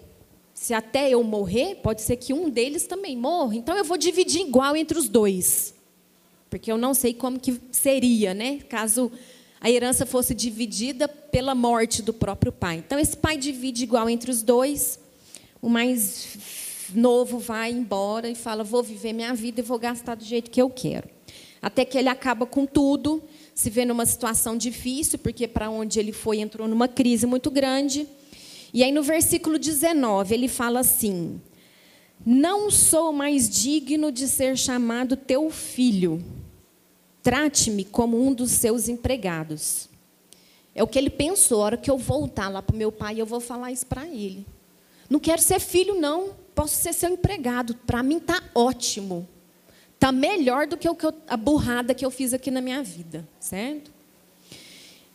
se 0.55 0.73
até 0.73 1.11
eu 1.11 1.23
morrer, 1.25 1.75
pode 1.77 2.01
ser 2.01 2.17
que 2.17 2.33
um 2.33 2.49
deles 2.49 2.87
também 2.87 3.17
morra. 3.17 3.57
Então 3.57 3.77
eu 3.77 3.85
vou 3.85 3.99
dividir 3.99 4.41
igual 4.43 4.77
entre 4.77 4.97
os 4.97 5.09
dois. 5.09 5.75
Porque 6.49 6.71
eu 6.71 6.79
não 6.79 6.95
sei 6.95 7.13
como 7.13 7.39
que 7.39 7.61
seria, 7.73 8.33
né? 8.33 8.61
Caso 8.69 9.11
a 9.61 9.69
herança 9.69 10.07
fosse 10.07 10.35
dividida 10.35 11.09
pela 11.09 11.55
morte 11.55 12.03
do 12.03 12.13
próprio 12.13 12.53
pai. 12.53 12.77
Então 12.87 12.99
esse 12.99 13.17
pai 13.17 13.37
divide 13.37 13.83
igual 13.83 14.09
entre 14.09 14.31
os 14.31 14.43
dois. 14.43 15.01
O 15.61 15.69
mais 15.69 16.39
novo 16.95 17.39
vai 17.39 17.73
embora 17.73 18.29
e 18.29 18.35
fala: 18.35 18.63
"Vou 18.63 18.83
viver 18.83 19.13
minha 19.13 19.35
vida 19.35 19.61
e 19.61 19.65
vou 19.65 19.79
gastar 19.79 20.15
do 20.15 20.25
jeito 20.25 20.51
que 20.51 20.63
eu 20.63 20.71
quero". 20.71 21.09
Até 21.61 21.85
que 21.85 21.99
ele 21.99 22.09
acaba 22.09 22.47
com 22.47 22.65
tudo, 22.65 23.23
se 23.55 23.71
vê 23.71 23.85
numa 23.85 24.05
situação 24.05 24.57
difícil, 24.57 25.19
porque 25.19 25.47
para 25.47 25.71
onde 25.71 25.99
ele 25.99 26.13
foi 26.13 26.39
entrou 26.39 26.67
numa 26.67 26.89
crise 26.89 27.27
muito 27.27 27.51
grande 27.51 28.07
e 28.75 28.83
aí 28.83 28.91
no 28.91 29.05
versículo 29.05 29.57
19 29.57 30.35
ele 30.35 30.49
fala 30.49 30.81
assim: 30.81 31.41
Não 32.27 32.73
sou 32.73 33.13
mais 33.13 33.49
digno 33.49 34.11
de 34.11 34.27
ser 34.27 34.59
chamado 34.59 35.17
teu 35.17 35.49
filho. 35.49 36.23
Trate-me 37.23 37.85
como 37.85 38.21
um 38.21 38.35
dos 38.35 38.51
seus 38.51 38.89
empregados. 38.89 39.89
É 40.75 40.83
o 40.83 40.89
que 40.89 40.99
ele 40.99 41.09
pensou. 41.09 41.63
A 41.63 41.67
hora 41.67 41.77
que 41.77 41.89
eu 41.89 41.97
voltar 41.97 42.49
lá 42.49 42.61
para 42.61 42.75
o 42.75 42.77
meu 42.77 42.91
pai, 42.91 43.21
eu 43.21 43.25
vou 43.25 43.39
falar 43.39 43.71
isso 43.71 43.87
para 43.87 44.09
ele. 44.09 44.45
Não 45.09 45.21
quero 45.21 45.41
ser 45.41 45.61
filho, 45.61 45.95
não. 45.95 46.35
Posso 46.53 46.75
ser 46.75 46.93
seu 46.93 47.11
empregado. 47.11 47.77
Para 47.87 48.03
mim 48.03 48.17
está 48.17 48.43
ótimo. 48.53 49.29
Está 50.05 50.13
melhor 50.13 50.67
do 50.67 50.77
que 50.77 50.87
a 51.27 51.35
burrada 51.35 51.95
que 51.95 52.05
eu 52.05 52.11
fiz 52.11 52.35
aqui 52.35 52.51
na 52.51 52.61
minha 52.61 52.83
vida, 52.83 53.27
certo? 53.41 53.91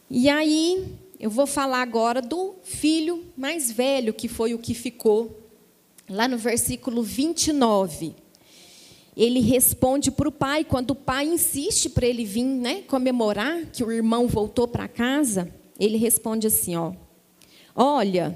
E 0.10 0.28
aí, 0.28 0.98
eu 1.20 1.30
vou 1.30 1.46
falar 1.46 1.84
agora 1.84 2.24
do 2.24 2.56
filho 2.64 3.24
mais 3.38 3.72
velho, 3.72 4.12
que 4.12 4.28
foi 4.28 4.56
o 4.56 4.58
que 4.58 4.74
ficou, 4.74 5.48
lá 6.10 6.28
no 6.28 6.40
versículo 6.40 7.04
29 7.04 8.16
ele 9.16 9.42
responde 9.42 10.10
para 10.10 10.28
o 10.28 10.32
pai, 10.32 10.64
quando 10.64 10.92
o 10.92 10.96
pai 10.96 11.28
insiste 11.28 11.90
para 11.90 12.08
ele 12.08 12.26
vir 12.26 12.44
né, 12.44 12.82
comemorar 12.88 13.68
que 13.68 13.84
o 13.84 13.92
irmão 13.92 14.28
voltou 14.28 14.68
para 14.68 14.88
casa, 14.88 15.54
ele 15.80 15.98
responde 15.98 16.48
assim: 16.48 16.76
ó, 16.76 16.94
Olha, 17.76 18.36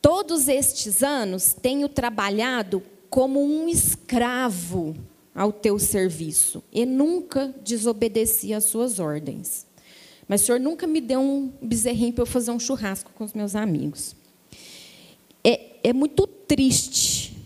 todos 0.00 0.48
estes 0.48 1.02
anos 1.02 1.52
tenho 1.52 1.86
trabalhado 1.86 2.82
como 3.10 3.44
um 3.44 3.68
escravo 3.68 4.96
ao 5.40 5.50
teu 5.50 5.78
serviço 5.78 6.62
e 6.70 6.84
nunca 6.84 7.54
desobedeci 7.64 8.52
às 8.52 8.64
suas 8.64 8.98
ordens. 8.98 9.66
Mas 10.28 10.42
o 10.42 10.44
senhor 10.44 10.60
nunca 10.60 10.86
me 10.86 11.00
deu 11.00 11.18
um 11.18 11.50
bezerrinho 11.62 12.12
para 12.12 12.20
eu 12.24 12.26
fazer 12.26 12.50
um 12.50 12.60
churrasco 12.60 13.10
com 13.14 13.24
os 13.24 13.32
meus 13.32 13.56
amigos. 13.56 14.14
É, 15.42 15.78
é 15.82 15.92
muito 15.94 16.26
triste 16.26 17.38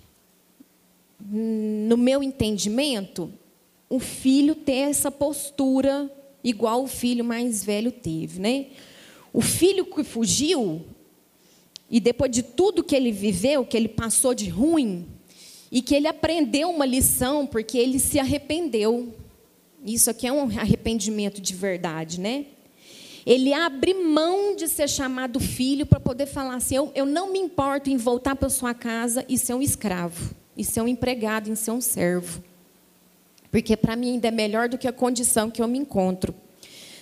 no 1.21 1.97
meu 1.97 2.21
entendimento, 2.21 3.33
o 3.89 4.01
filho 4.01 4.57
ter 4.57 4.91
essa 4.91 5.09
postura 5.09 6.11
igual 6.43 6.83
o 6.83 6.89
filho 6.89 7.25
mais 7.25 7.63
velho 7.63 7.93
teve, 7.93 8.41
né? 8.41 8.67
O 9.33 9.41
filho 9.41 9.87
que 9.87 10.03
fugiu 10.03 10.85
e 11.89 12.01
depois 12.01 12.33
de 12.33 12.43
tudo 12.43 12.83
que 12.83 12.97
ele 12.97 13.13
viveu, 13.13 13.65
que 13.65 13.77
ele 13.77 13.89
passou 13.89 14.35
de 14.35 14.49
ruim, 14.49 15.07
e 15.75 15.83
que 15.83 15.93
ele 15.93 16.07
aprendeu 16.07 16.71
uma 16.71 16.87
lição 16.87 17.45
porque 17.45 17.77
ele 17.77 17.99
se 17.99 18.21
arrependeu. 18.21 19.13
Isso 19.85 20.09
aqui 20.09 20.25
é 20.25 20.33
um 20.33 20.45
arrependimento 20.45 21.41
de 21.41 21.53
verdade, 21.53 22.21
né? 22.21 22.47
Ele 23.27 23.53
abre 23.53 23.93
mão 23.93 24.55
de 24.55 24.69
ser 24.69 24.89
chamado 24.89 25.41
filho 25.41 25.85
para 25.85 25.99
poder 25.99 26.27
falar 26.27 26.55
assim: 26.55 26.77
eu, 26.77 26.93
eu 26.95 27.05
não 27.05 27.33
me 27.33 27.41
importo 27.41 27.91
em 27.91 27.97
voltar 27.97 28.37
para 28.37 28.49
sua 28.49 28.73
casa 28.73 29.25
e 29.29 29.37
ser 29.37 29.53
um 29.55 29.61
escravo 29.61 30.33
e 30.57 30.63
ser 30.63 30.81
um 30.81 30.87
empregado, 30.87 31.51
em 31.51 31.57
ser 31.57 31.73
um 31.73 31.81
servo. 31.81 32.41
Porque 33.51 33.77
para 33.77 33.97
mim 33.97 34.13
ainda 34.13 34.29
é 34.29 34.31
melhor 34.31 34.69
do 34.69 34.79
que 34.79 34.87
a 34.87 34.93
condição 34.93 35.51
que 35.51 35.61
eu 35.61 35.67
me 35.67 35.79
encontro. 35.79 36.33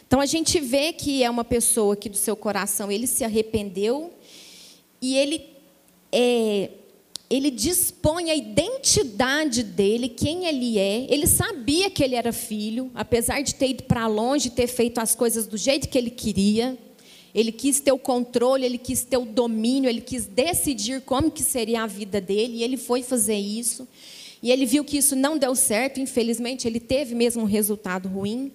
Então 0.06 0.18
a 0.18 0.24
gente 0.24 0.58
vê 0.58 0.94
que 0.94 1.22
é 1.22 1.28
uma 1.28 1.44
pessoa 1.44 1.94
que 1.94 2.08
do 2.08 2.16
seu 2.16 2.34
coração 2.34 2.90
ele 2.90 3.06
se 3.06 3.22
arrependeu 3.22 4.14
e 4.98 5.14
ele 5.14 5.44
é, 6.10 6.70
ele 7.32 7.50
dispõe 7.50 8.30
a 8.30 8.36
identidade 8.36 9.62
dele, 9.62 10.06
quem 10.06 10.44
ele 10.44 10.78
é. 10.78 11.06
Ele 11.08 11.26
sabia 11.26 11.88
que 11.88 12.04
ele 12.04 12.14
era 12.14 12.30
filho, 12.30 12.90
apesar 12.94 13.40
de 13.40 13.54
ter 13.54 13.70
ido 13.70 13.84
para 13.84 14.06
longe, 14.06 14.50
ter 14.50 14.66
feito 14.66 14.98
as 14.98 15.14
coisas 15.14 15.46
do 15.46 15.56
jeito 15.56 15.88
que 15.88 15.96
ele 15.96 16.10
queria. 16.10 16.76
Ele 17.34 17.50
quis 17.50 17.80
ter 17.80 17.90
o 17.90 17.98
controle, 17.98 18.66
ele 18.66 18.76
quis 18.76 19.02
ter 19.02 19.16
o 19.16 19.24
domínio, 19.24 19.88
ele 19.88 20.02
quis 20.02 20.26
decidir 20.26 21.00
como 21.00 21.30
que 21.30 21.42
seria 21.42 21.84
a 21.84 21.86
vida 21.86 22.20
dele, 22.20 22.58
e 22.58 22.62
ele 22.62 22.76
foi 22.76 23.02
fazer 23.02 23.38
isso. 23.38 23.88
E 24.42 24.50
ele 24.50 24.66
viu 24.66 24.84
que 24.84 24.98
isso 24.98 25.16
não 25.16 25.38
deu 25.38 25.54
certo, 25.54 26.00
infelizmente, 26.00 26.68
ele 26.68 26.80
teve 26.80 27.14
mesmo 27.14 27.44
um 27.44 27.46
resultado 27.46 28.10
ruim. 28.10 28.52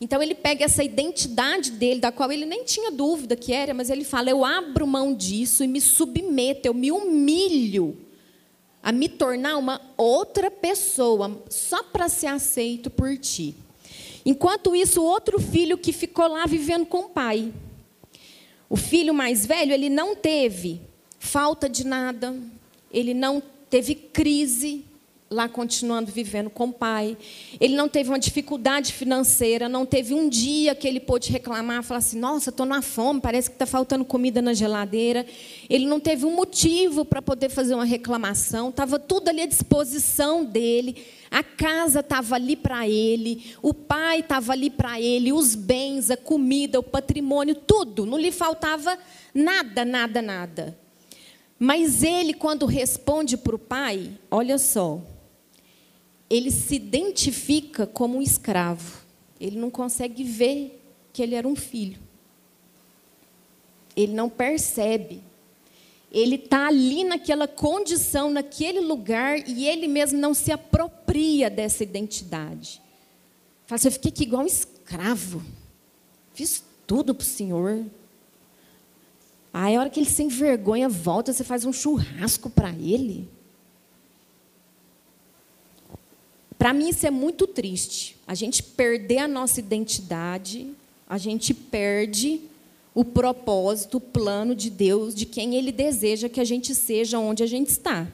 Então 0.00 0.22
ele 0.22 0.36
pega 0.36 0.64
essa 0.64 0.84
identidade 0.84 1.72
dele, 1.72 1.98
da 1.98 2.12
qual 2.12 2.30
ele 2.30 2.46
nem 2.46 2.62
tinha 2.62 2.92
dúvida 2.92 3.34
que 3.34 3.52
era, 3.52 3.74
mas 3.74 3.90
ele 3.90 4.04
fala: 4.04 4.30
Eu 4.30 4.44
abro 4.44 4.86
mão 4.86 5.12
disso 5.12 5.64
e 5.64 5.66
me 5.66 5.80
submeto, 5.80 6.68
eu 6.68 6.72
me 6.72 6.92
humilho 6.92 8.08
a 8.82 8.92
me 8.92 9.08
tornar 9.08 9.56
uma 9.56 9.80
outra 9.96 10.50
pessoa, 10.50 11.42
só 11.48 11.82
para 11.82 12.08
ser 12.08 12.28
aceito 12.28 12.90
por 12.90 13.16
ti. 13.18 13.54
Enquanto 14.24 14.74
isso, 14.74 15.02
o 15.02 15.04
outro 15.04 15.40
filho 15.40 15.78
que 15.78 15.92
ficou 15.92 16.28
lá 16.28 16.46
vivendo 16.46 16.86
com 16.86 17.00
o 17.00 17.08
pai, 17.08 17.52
o 18.68 18.76
filho 18.76 19.12
mais 19.12 19.44
velho, 19.44 19.72
ele 19.72 19.88
não 19.88 20.14
teve 20.14 20.80
falta 21.18 21.68
de 21.68 21.84
nada, 21.84 22.34
ele 22.92 23.14
não 23.14 23.42
teve 23.68 23.94
crise 23.94 24.84
lá 25.32 25.48
continuando 25.48 26.10
vivendo 26.10 26.50
com 26.50 26.66
o 26.66 26.72
pai. 26.72 27.16
Ele 27.60 27.76
não 27.76 27.88
teve 27.88 28.08
uma 28.08 28.18
dificuldade 28.18 28.92
financeira, 28.92 29.68
não 29.68 29.86
teve 29.86 30.12
um 30.12 30.28
dia 30.28 30.74
que 30.74 30.88
ele 30.88 30.98
pôde 30.98 31.30
reclamar, 31.30 31.84
falar 31.84 31.98
assim: 31.98 32.18
"Nossa, 32.18 32.50
estou 32.50 32.66
na 32.66 32.82
fome, 32.82 33.20
parece 33.20 33.48
que 33.48 33.54
está 33.54 33.64
faltando 33.64 34.04
comida 34.04 34.42
na 34.42 34.52
geladeira". 34.52 35.24
Ele 35.68 35.86
não 35.86 36.00
teve 36.00 36.26
um 36.26 36.34
motivo 36.34 37.04
para 37.04 37.22
poder 37.22 37.48
fazer 37.48 37.74
uma 37.74 37.84
reclamação, 37.84 38.70
estava 38.70 38.98
tudo 38.98 39.28
ali 39.28 39.42
à 39.42 39.46
disposição 39.46 40.44
dele. 40.44 40.96
A 41.30 41.44
casa 41.44 42.00
estava 42.00 42.34
ali 42.34 42.56
para 42.56 42.88
ele, 42.88 43.54
o 43.62 43.72
pai 43.72 44.18
estava 44.18 44.50
ali 44.50 44.68
para 44.68 45.00
ele, 45.00 45.32
os 45.32 45.54
bens, 45.54 46.10
a 46.10 46.16
comida, 46.16 46.80
o 46.80 46.82
patrimônio, 46.82 47.54
tudo. 47.54 48.04
Não 48.04 48.18
lhe 48.18 48.32
faltava 48.32 48.98
nada, 49.32 49.84
nada, 49.84 50.20
nada. 50.20 50.78
Mas 51.56 52.02
ele, 52.02 52.34
quando 52.34 52.66
responde 52.66 53.36
para 53.36 53.54
o 53.54 53.58
pai, 53.58 54.10
olha 54.30 54.56
só, 54.56 55.02
ele 56.30 56.52
se 56.52 56.76
identifica 56.76 57.88
como 57.88 58.18
um 58.18 58.22
escravo. 58.22 59.00
Ele 59.40 59.58
não 59.58 59.68
consegue 59.68 60.22
ver 60.22 60.80
que 61.12 61.20
ele 61.20 61.34
era 61.34 61.48
um 61.48 61.56
filho. 61.56 61.98
Ele 63.96 64.12
não 64.12 64.30
percebe. 64.30 65.22
Ele 66.12 66.36
está 66.36 66.68
ali 66.68 67.02
naquela 67.02 67.48
condição, 67.48 68.30
naquele 68.30 68.80
lugar, 68.80 69.48
e 69.48 69.66
ele 69.66 69.88
mesmo 69.88 70.18
não 70.18 70.32
se 70.32 70.52
apropria 70.52 71.50
dessa 71.50 71.82
identidade. 71.82 72.80
Fala 73.66 73.76
assim, 73.76 73.88
eu 73.88 73.92
fiquei 73.92 74.10
aqui 74.10 74.22
igual 74.22 74.42
um 74.42 74.46
escravo. 74.46 75.42
Fiz 76.32 76.62
tudo 76.86 77.14
para 77.14 77.22
o 77.22 77.26
Senhor. 77.26 77.84
Aí, 79.52 79.74
a 79.74 79.80
hora 79.80 79.90
que 79.90 79.98
ele 79.98 80.08
sem 80.08 80.28
vergonha 80.28 80.88
volta, 80.88 81.32
você 81.32 81.42
faz 81.42 81.64
um 81.64 81.72
churrasco 81.72 82.48
para 82.48 82.70
ele. 82.70 83.28
Para 86.60 86.74
mim 86.74 86.90
isso 86.90 87.06
é 87.06 87.10
muito 87.10 87.46
triste. 87.46 88.18
A 88.26 88.34
gente 88.34 88.62
perder 88.62 89.16
a 89.20 89.26
nossa 89.26 89.58
identidade, 89.58 90.70
a 91.08 91.16
gente 91.16 91.54
perde 91.54 92.38
o 92.94 93.02
propósito, 93.02 93.96
o 93.96 94.00
plano 94.00 94.54
de 94.54 94.68
Deus, 94.68 95.14
de 95.14 95.24
quem 95.24 95.54
Ele 95.54 95.72
deseja 95.72 96.28
que 96.28 96.38
a 96.38 96.44
gente 96.44 96.74
seja 96.74 97.18
onde 97.18 97.42
a 97.42 97.46
gente 97.46 97.68
está. 97.68 98.06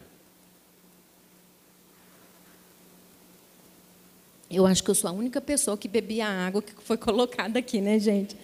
Eu 4.48 4.64
acho 4.64 4.85
que 4.85 4.90
eu 4.92 4.94
sou 4.94 5.11
a 5.11 5.12
única 5.12 5.40
pessoa 5.40 5.76
que 5.76 5.88
bebia 5.88 6.28
a 6.28 6.46
água 6.46 6.62
que 6.62 6.72
foi 6.85 6.96
colocada 6.96 7.59
aqui, 7.59 7.80
né, 7.80 7.98
gente? 7.98 8.37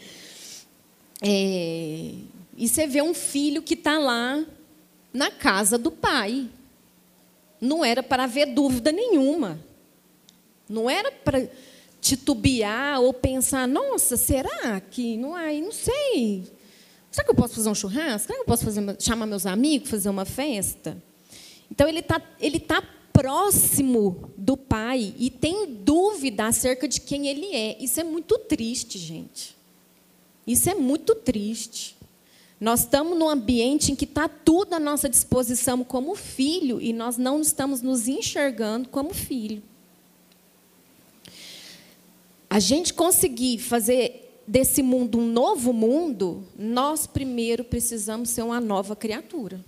É... 1.23 2.13
E 2.57 2.69
você 2.69 2.89
vê 2.89 3.01
um 3.01 3.15
filho 3.15 3.63
que 3.63 3.75
está 3.75 4.01
lá 4.01 4.45
na 5.15 5.31
casa 5.31 5.79
do 5.79 5.93
pai. 5.93 6.51
Não 7.61 7.85
era 7.85 8.03
para 8.03 8.25
haver 8.25 8.47
dúvida 8.47 8.91
nenhuma. 8.91 9.71
Não 10.73 10.89
era 10.89 11.13
para 11.13 11.49
titubear 12.01 13.01
ou 13.01 13.13
pensar, 13.13 13.69
nossa, 13.69 14.17
será 14.17 14.81
que 14.81 15.17
não 15.17 15.37
ai, 15.37 15.61
não 15.61 15.71
sei. 15.71 16.45
Será 17.11 17.25
que 17.25 17.31
eu 17.31 17.35
posso 17.35 17.55
fazer 17.55 17.69
um 17.69 17.75
churrasco? 17.75 18.27
Será 18.27 18.35
que 18.37 18.43
eu 18.43 18.47
posso 18.47 18.65
fazer, 18.65 18.97
chamar 18.99 19.27
meus 19.27 19.45
amigos, 19.45 19.91
fazer 19.91 20.09
uma 20.09 20.25
festa? 20.25 21.01
Então 21.71 21.87
ele 21.87 22.01
está 22.01 22.21
ele 22.41 22.59
tá 22.59 22.83
próximo 23.13 24.31
do 24.37 24.57
pai 24.57 25.15
e 25.19 25.29
tem 25.29 25.67
dúvida 25.67 26.47
acerca 26.47 26.89
de 26.89 27.01
quem 27.01 27.29
ele 27.29 27.55
é. 27.55 27.77
Isso 27.79 28.01
é 28.01 28.05
muito 28.05 28.39
triste, 28.39 28.99
gente. 28.99 29.55
Isso 30.47 30.71
é 30.71 30.75
muito 30.75 31.15
triste. 31.15 31.97
Nós 32.59 32.81
estamos 32.81 33.19
num 33.19 33.29
ambiente 33.29 33.93
em 33.93 33.95
que 33.95 34.05
está 34.05 34.27
tudo 34.29 34.75
à 34.75 34.81
nossa 34.81 35.09
disposição 35.09 35.85
como 35.85 36.15
filho 36.15 36.81
e 36.81 36.93
nós 36.93 37.19
não 37.19 37.41
estamos 37.41 37.83
nos 37.83 38.09
enxergando 38.09 38.89
como 38.89 39.13
filho 39.13 39.63
a 42.53 42.61
gente 42.61 42.93
conseguir 42.93 43.57
fazer 43.57 44.43
desse 44.47 44.83
mundo 44.83 45.19
um 45.19 45.27
novo 45.27 45.73
mundo, 45.73 46.47
nós 46.55 47.07
primeiro 47.07 47.65
precisamos 47.65 48.29
ser 48.29 48.43
uma 48.43 48.61
nova 48.61 48.95
criatura. 48.95 49.65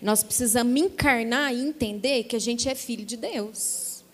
Nós 0.00 0.22
precisamos 0.22 0.80
encarnar 0.80 1.52
e 1.52 1.60
entender 1.60 2.22
que 2.22 2.36
a 2.36 2.38
gente 2.38 2.68
é 2.68 2.76
filho 2.76 3.04
de 3.04 3.16
Deus. 3.16 4.04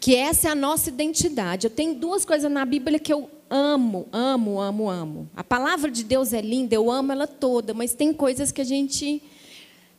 Que 0.00 0.16
essa 0.16 0.48
é 0.48 0.52
a 0.52 0.54
nossa 0.54 0.88
identidade. 0.88 1.66
Eu 1.66 1.70
tenho 1.70 1.96
duas 1.96 2.24
coisas 2.24 2.50
na 2.50 2.64
Bíblia 2.64 2.98
que 2.98 3.12
eu 3.12 3.28
amo, 3.50 4.08
amo, 4.10 4.58
amo, 4.58 4.88
amo. 4.88 5.30
A 5.36 5.44
palavra 5.44 5.90
de 5.90 6.04
Deus 6.04 6.32
é 6.32 6.40
linda, 6.40 6.74
eu 6.74 6.90
amo 6.90 7.12
ela 7.12 7.26
toda, 7.26 7.74
mas 7.74 7.92
tem 7.92 8.14
coisas 8.14 8.50
que 8.50 8.62
a 8.62 8.64
gente, 8.64 9.22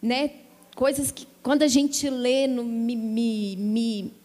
né, 0.01 0.31
coisas 0.75 1.11
que 1.11 1.27
quando 1.43 1.61
a 1.61 1.67
gente 1.67 2.09
lê, 2.09 2.47
no, 2.47 2.63
me, 2.63 2.95
me, 2.95 3.55
me 3.55 4.22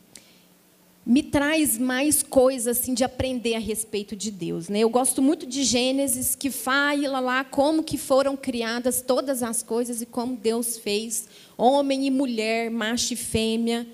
me 1.08 1.22
traz 1.22 1.78
mais 1.78 2.22
coisas 2.22 2.76
assim 2.76 2.92
de 2.92 3.02
aprender 3.02 3.54
a 3.54 3.58
respeito 3.58 4.14
de 4.14 4.30
Deus, 4.30 4.68
né? 4.68 4.80
Eu 4.80 4.90
gosto 4.90 5.22
muito 5.22 5.46
de 5.46 5.64
Gênesis 5.64 6.34
que 6.34 6.50
fala 6.50 7.18
lá 7.18 7.42
como 7.42 7.82
que 7.82 7.96
foram 7.96 8.36
criadas 8.36 9.00
todas 9.00 9.42
as 9.42 9.62
coisas 9.62 10.02
e 10.02 10.06
como 10.06 10.36
Deus 10.36 10.76
fez 10.76 11.26
homem 11.56 12.06
e 12.06 12.10
mulher, 12.10 12.70
macho 12.70 13.14
e 13.14 13.16
fêmea, 13.16 13.86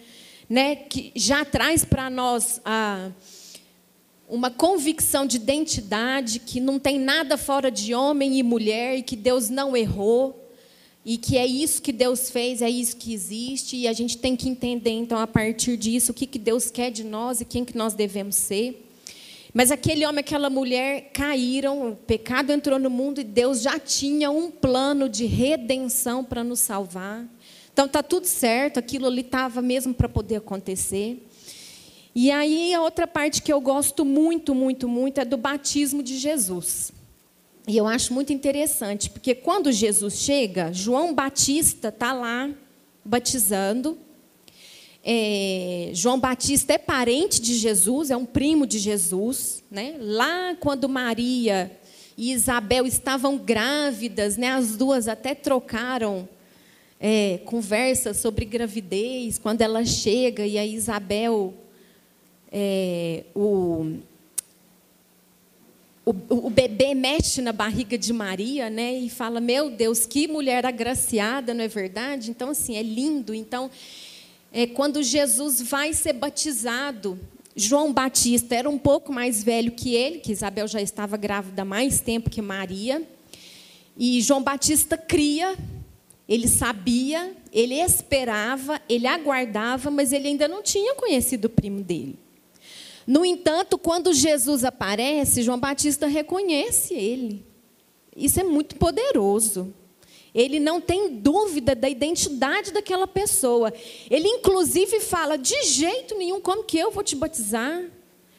né? 0.50 0.74
Que 0.74 1.12
já 1.14 1.44
traz 1.44 1.84
para 1.84 2.10
nós 2.10 2.60
a 2.64 3.12
uma 4.28 4.50
convicção 4.50 5.24
de 5.24 5.36
identidade 5.36 6.40
que 6.40 6.58
não 6.58 6.80
tem 6.80 6.98
nada 6.98 7.36
fora 7.36 7.70
de 7.70 7.94
homem 7.94 8.40
e 8.40 8.42
mulher 8.42 8.98
e 8.98 9.02
que 9.04 9.14
Deus 9.14 9.48
não 9.48 9.76
errou 9.76 10.43
e 11.04 11.18
que 11.18 11.36
é 11.36 11.46
isso 11.46 11.82
que 11.82 11.92
Deus 11.92 12.30
fez, 12.30 12.62
é 12.62 12.70
isso 12.70 12.96
que 12.96 13.12
existe, 13.12 13.76
e 13.76 13.86
a 13.86 13.92
gente 13.92 14.16
tem 14.16 14.34
que 14.34 14.48
entender, 14.48 14.90
então, 14.90 15.18
a 15.18 15.26
partir 15.26 15.76
disso, 15.76 16.12
o 16.12 16.14
que, 16.14 16.26
que 16.26 16.38
Deus 16.38 16.70
quer 16.70 16.90
de 16.90 17.04
nós 17.04 17.40
e 17.40 17.44
quem 17.44 17.64
que 17.64 17.76
nós 17.76 17.92
devemos 17.92 18.36
ser. 18.36 18.80
Mas 19.52 19.70
aquele 19.70 20.04
homem 20.04 20.18
e 20.18 20.24
aquela 20.24 20.50
mulher 20.50 21.10
caíram, 21.12 21.90
o 21.90 21.94
pecado 21.94 22.50
entrou 22.50 22.78
no 22.78 22.90
mundo 22.90 23.20
e 23.20 23.24
Deus 23.24 23.62
já 23.62 23.78
tinha 23.78 24.30
um 24.30 24.50
plano 24.50 25.08
de 25.08 25.26
redenção 25.26 26.24
para 26.24 26.42
nos 26.42 26.58
salvar. 26.58 27.24
Então 27.72 27.86
está 27.86 28.02
tudo 28.02 28.26
certo, 28.26 28.78
aquilo 28.78 29.06
ali 29.06 29.20
estava 29.20 29.62
mesmo 29.62 29.94
para 29.94 30.08
poder 30.08 30.36
acontecer. 30.36 31.24
E 32.14 32.30
aí 32.30 32.72
a 32.72 32.80
outra 32.80 33.06
parte 33.06 33.42
que 33.42 33.52
eu 33.52 33.60
gosto 33.60 34.04
muito, 34.04 34.54
muito, 34.54 34.88
muito 34.88 35.20
é 35.20 35.24
do 35.24 35.36
batismo 35.36 36.02
de 36.02 36.16
Jesus. 36.18 36.92
E 37.66 37.78
eu 37.78 37.86
acho 37.86 38.12
muito 38.12 38.30
interessante, 38.30 39.08
porque 39.08 39.34
quando 39.34 39.72
Jesus 39.72 40.18
chega, 40.18 40.70
João 40.70 41.14
Batista 41.14 41.88
está 41.88 42.12
lá 42.12 42.50
batizando. 43.02 43.96
É, 45.02 45.90
João 45.94 46.20
Batista 46.20 46.74
é 46.74 46.78
parente 46.78 47.40
de 47.40 47.54
Jesus, 47.54 48.10
é 48.10 48.16
um 48.16 48.26
primo 48.26 48.66
de 48.66 48.78
Jesus. 48.78 49.62
Né? 49.70 49.96
Lá 49.98 50.54
quando 50.60 50.88
Maria 50.90 51.70
e 52.18 52.32
Isabel 52.32 52.86
estavam 52.86 53.38
grávidas, 53.38 54.36
né? 54.36 54.50
as 54.50 54.76
duas 54.76 55.08
até 55.08 55.34
trocaram 55.34 56.28
é, 57.00 57.40
conversas 57.46 58.18
sobre 58.18 58.44
gravidez, 58.44 59.38
quando 59.38 59.62
ela 59.62 59.86
chega 59.86 60.46
e 60.46 60.58
a 60.58 60.66
Isabel, 60.66 61.54
é, 62.52 63.24
o 63.34 64.00
o, 66.04 66.46
o, 66.46 66.50
bebê 66.50 66.94
mexe 66.94 67.40
na 67.40 67.52
barriga 67.52 67.96
de 67.96 68.12
Maria, 68.12 68.68
né? 68.68 68.94
E 68.98 69.08
fala: 69.08 69.40
Meu 69.40 69.70
Deus, 69.70 70.04
que 70.04 70.28
mulher 70.28 70.66
agraciada, 70.66 71.54
não 71.54 71.64
é 71.64 71.68
verdade? 71.68 72.30
Então, 72.30 72.50
assim, 72.50 72.76
é 72.76 72.82
lindo. 72.82 73.32
Então, 73.32 73.70
é, 74.52 74.66
quando 74.66 75.02
Jesus 75.02 75.62
vai 75.62 75.94
ser 75.94 76.12
batizado, 76.12 77.18
João 77.56 77.92
Batista 77.92 78.54
era 78.54 78.68
um 78.68 78.78
pouco 78.78 79.12
mais 79.12 79.42
velho 79.42 79.72
que 79.72 79.94
ele, 79.94 80.18
que 80.18 80.32
Isabel 80.32 80.68
já 80.68 80.82
estava 80.82 81.16
grávida 81.16 81.64
mais 81.64 82.00
tempo 82.00 82.28
que 82.28 82.42
Maria. 82.42 83.02
E 83.96 84.20
João 84.20 84.42
Batista 84.42 84.98
cria, 84.98 85.56
ele 86.28 86.48
sabia, 86.48 87.32
ele 87.52 87.74
esperava, 87.74 88.80
ele 88.88 89.06
aguardava, 89.06 89.90
mas 89.90 90.12
ele 90.12 90.28
ainda 90.28 90.48
não 90.48 90.62
tinha 90.62 90.94
conhecido 90.96 91.46
o 91.46 91.50
primo 91.50 91.82
dele. 91.82 92.18
No 93.06 93.24
entanto, 93.24 93.76
quando 93.76 94.12
Jesus 94.14 94.64
aparece, 94.64 95.42
João 95.42 95.58
Batista 95.58 96.06
reconhece 96.06 96.94
ele. 96.94 97.44
Isso 98.16 98.40
é 98.40 98.44
muito 98.44 98.76
poderoso. 98.76 99.74
Ele 100.34 100.58
não 100.58 100.80
tem 100.80 101.16
dúvida 101.16 101.74
da 101.74 101.88
identidade 101.88 102.72
daquela 102.72 103.06
pessoa. 103.06 103.72
Ele, 104.10 104.26
inclusive, 104.26 105.00
fala: 105.00 105.36
de 105.36 105.62
jeito 105.64 106.16
nenhum, 106.16 106.40
como 106.40 106.64
que 106.64 106.78
eu 106.78 106.90
vou 106.90 107.04
te 107.04 107.14
batizar? 107.14 107.84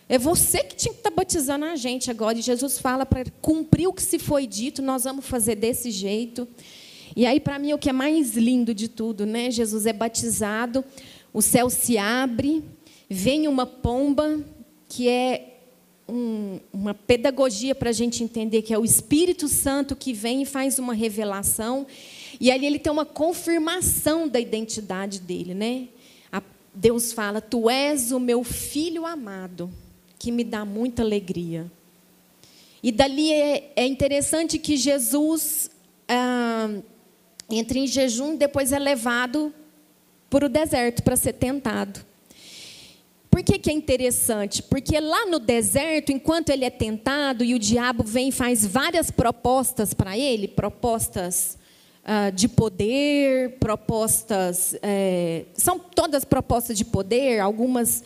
É 0.08 0.19
você 0.19 0.60
que 0.60 0.75
tinha 0.75 0.93
que 0.93 0.99
estar 0.99 1.10
batizando 1.10 1.65
a 1.65 1.75
gente 1.75 2.12
agora. 2.12 2.38
E 2.38 2.41
Jesus 2.41 2.78
fala 2.78 3.06
para 3.06 3.25
cumprir 3.41 3.88
o 3.88 3.93
que 3.93 4.04
se 4.04 4.19
foi 4.19 4.45
dito, 4.45 4.82
nós 4.82 5.04
vamos 5.04 5.25
fazer 5.25 5.56
desse 5.56 5.89
jeito. 5.89 6.47
E 7.15 7.25
aí, 7.25 7.39
para 7.39 7.58
mim, 7.58 7.73
o 7.73 7.78
que 7.78 7.89
é 7.89 7.93
mais 7.93 8.36
lindo 8.36 8.73
de 8.73 8.89
tudo, 8.89 9.25
né? 9.25 9.49
Jesus 9.49 9.86
é 9.86 9.93
batizado, 9.93 10.84
o 11.34 11.41
céu 11.41 11.69
se 11.69 11.97
abre, 11.97 12.62
vem 13.10 13.47
uma 13.47 13.65
pomba, 13.65 14.43
que 14.87 15.09
é 15.09 15.55
um, 16.07 16.59
uma 16.71 16.93
pedagogia 16.93 17.73
para 17.73 17.89
a 17.89 17.93
gente 17.93 18.23
entender 18.23 18.61
que 18.61 18.73
é 18.73 18.77
o 18.77 18.85
Espírito 18.85 19.47
Santo 19.47 19.95
que 19.95 20.13
vem 20.13 20.43
e 20.43 20.45
faz 20.45 20.77
uma 20.77 20.93
revelação. 20.93 21.85
E 22.39 22.51
ali 22.51 22.65
ele 22.65 22.79
tem 22.79 22.91
uma 22.91 23.05
confirmação 23.05 24.27
da 24.27 24.39
identidade 24.39 25.19
dele, 25.19 25.53
né? 25.53 25.87
A, 26.31 26.41
Deus 26.73 27.11
fala: 27.11 27.41
Tu 27.41 27.69
és 27.69 28.11
o 28.11 28.19
meu 28.19 28.43
filho 28.43 29.05
amado, 29.05 29.69
que 30.19 30.31
me 30.31 30.43
dá 30.43 30.63
muita 30.63 31.01
alegria. 31.01 31.71
E 32.83 32.91
dali 32.91 33.31
é, 33.31 33.71
é 33.75 33.85
interessante 33.85 34.59
que 34.59 34.77
Jesus 34.77 35.71
ah, 36.07 36.69
entra 37.49 37.79
em 37.79 37.87
jejum, 37.87 38.35
depois 38.35 38.71
é 38.71 38.77
levado 38.77 39.51
para 40.29 40.45
o 40.45 40.49
deserto 40.49 41.01
para 41.01 41.15
ser 41.15 41.33
tentado. 41.33 42.05
Por 43.35 43.43
que, 43.43 43.59
que 43.59 43.69
é 43.69 43.73
interessante? 43.73 44.63
Porque 44.63 44.97
lá 44.97 45.25
no 45.25 45.39
deserto, 45.39 46.09
enquanto 46.09 46.51
ele 46.51 46.63
é 46.63 46.69
tentado 46.69 47.43
e 47.43 47.53
o 47.53 47.59
diabo 47.59 48.01
vem 48.01 48.29
e 48.29 48.31
faz 48.31 48.65
várias 48.65 49.11
propostas 49.11 49.93
para 49.93 50.17
ele 50.17 50.47
propostas 50.47 51.57
uh, 52.05 52.31
de 52.31 52.47
poder, 52.47 53.57
propostas. 53.59 54.77
É, 54.81 55.43
são 55.53 55.77
todas 55.77 56.23
propostas 56.23 56.77
de 56.77 56.85
poder, 56.85 57.41
algumas. 57.41 58.05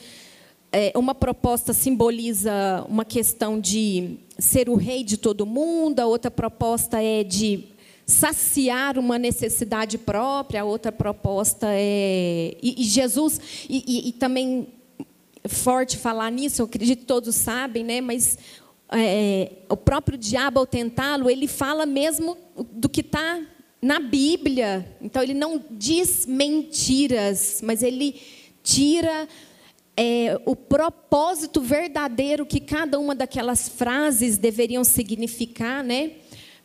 É, 0.71 0.91
uma 0.95 1.13
proposta 1.13 1.73
simboliza 1.73 2.83
uma 2.89 3.05
questão 3.05 3.59
de 3.59 4.17
ser 4.39 4.67
o 4.67 4.73
rei 4.73 5.03
de 5.03 5.15
todo 5.15 5.45
mundo, 5.45 5.99
a 5.99 6.07
outra 6.07 6.31
proposta 6.31 7.03
é 7.03 7.23
de 7.23 7.65
saciar 8.03 8.97
uma 8.97 9.19
necessidade 9.19 9.95
própria, 9.99 10.61
a 10.61 10.65
outra 10.65 10.91
proposta 10.91 11.67
é. 11.69 12.57
E, 12.63 12.81
e 12.81 12.83
Jesus, 12.85 13.39
e, 13.69 13.83
e, 13.85 14.09
e 14.09 14.11
também 14.13 14.78
forte 15.47 15.97
falar 15.97 16.32
nisso, 16.32 16.62
eu 16.62 16.65
acredito 16.65 16.99
que 16.99 17.06
todos 17.06 17.36
sabem, 17.36 17.84
né? 17.84 18.02
mas 18.02 18.38
é, 18.91 19.52
o 19.69 19.78
próprio 19.78 20.17
diabo, 20.17 20.60
ao 20.60 20.65
tentá-lo, 20.65 21.30
ele 21.30 21.47
fala 21.47 21.86
mesmo 21.86 22.38
do 22.71 22.89
que 22.89 23.02
está 23.02 23.41
na 23.82 23.99
Bíblia. 23.99 24.97
Então, 25.02 25.21
ele 25.21 25.34
não 25.34 25.63
diz 25.71 26.25
mentiras, 26.25 27.62
mas 27.63 27.84
ele 27.84 28.19
tira 28.63 29.28
é, 29.95 30.39
o 30.45 30.56
propósito 30.56 31.62
verdadeiro 31.62 32.45
que 32.45 32.60
cada 32.60 32.99
uma 32.99 33.13
daquelas 33.13 33.69
frases 33.69 34.38
deveriam 34.38 34.84
significar, 34.84 35.84
né? 35.84 36.13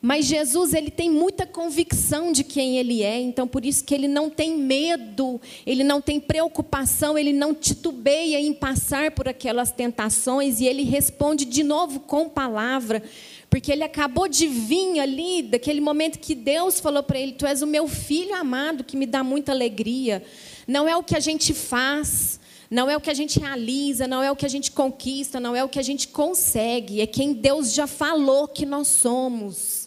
Mas 0.06 0.26
Jesus, 0.26 0.74
ele 0.74 0.90
tem 0.90 1.10
muita 1.10 1.46
convicção 1.46 2.30
de 2.30 2.44
quem 2.44 2.76
ele 2.76 3.02
é, 3.02 3.18
então 3.18 3.48
por 3.48 3.64
isso 3.64 3.82
que 3.82 3.94
ele 3.94 4.06
não 4.06 4.28
tem 4.28 4.54
medo, 4.54 5.40
ele 5.64 5.82
não 5.82 5.98
tem 5.98 6.20
preocupação, 6.20 7.16
ele 7.16 7.32
não 7.32 7.54
titubeia 7.54 8.38
em 8.38 8.52
passar 8.52 9.12
por 9.12 9.26
aquelas 9.26 9.72
tentações 9.72 10.60
e 10.60 10.66
ele 10.66 10.82
responde 10.82 11.46
de 11.46 11.62
novo 11.64 12.00
com 12.00 12.28
palavra, 12.28 13.02
porque 13.48 13.72
ele 13.72 13.82
acabou 13.82 14.28
de 14.28 14.46
vir 14.46 15.00
ali, 15.00 15.40
daquele 15.40 15.80
momento 15.80 16.18
que 16.18 16.34
Deus 16.34 16.78
falou 16.80 17.02
para 17.02 17.18
ele: 17.18 17.32
Tu 17.32 17.46
és 17.46 17.62
o 17.62 17.66
meu 17.66 17.88
filho 17.88 18.34
amado, 18.34 18.84
que 18.84 18.98
me 18.98 19.06
dá 19.06 19.24
muita 19.24 19.52
alegria. 19.52 20.22
Não 20.68 20.86
é 20.86 20.94
o 20.94 21.02
que 21.02 21.16
a 21.16 21.20
gente 21.20 21.54
faz, 21.54 22.38
não 22.70 22.90
é 22.90 22.96
o 22.98 23.00
que 23.00 23.08
a 23.08 23.14
gente 23.14 23.40
realiza, 23.40 24.06
não 24.06 24.22
é 24.22 24.30
o 24.30 24.36
que 24.36 24.44
a 24.44 24.50
gente 24.50 24.70
conquista, 24.70 25.40
não 25.40 25.56
é 25.56 25.64
o 25.64 25.68
que 25.70 25.78
a 25.78 25.82
gente 25.82 26.08
consegue, 26.08 27.00
é 27.00 27.06
quem 27.06 27.32
Deus 27.32 27.72
já 27.72 27.86
falou 27.86 28.46
que 28.46 28.66
nós 28.66 28.88
somos. 28.88 29.83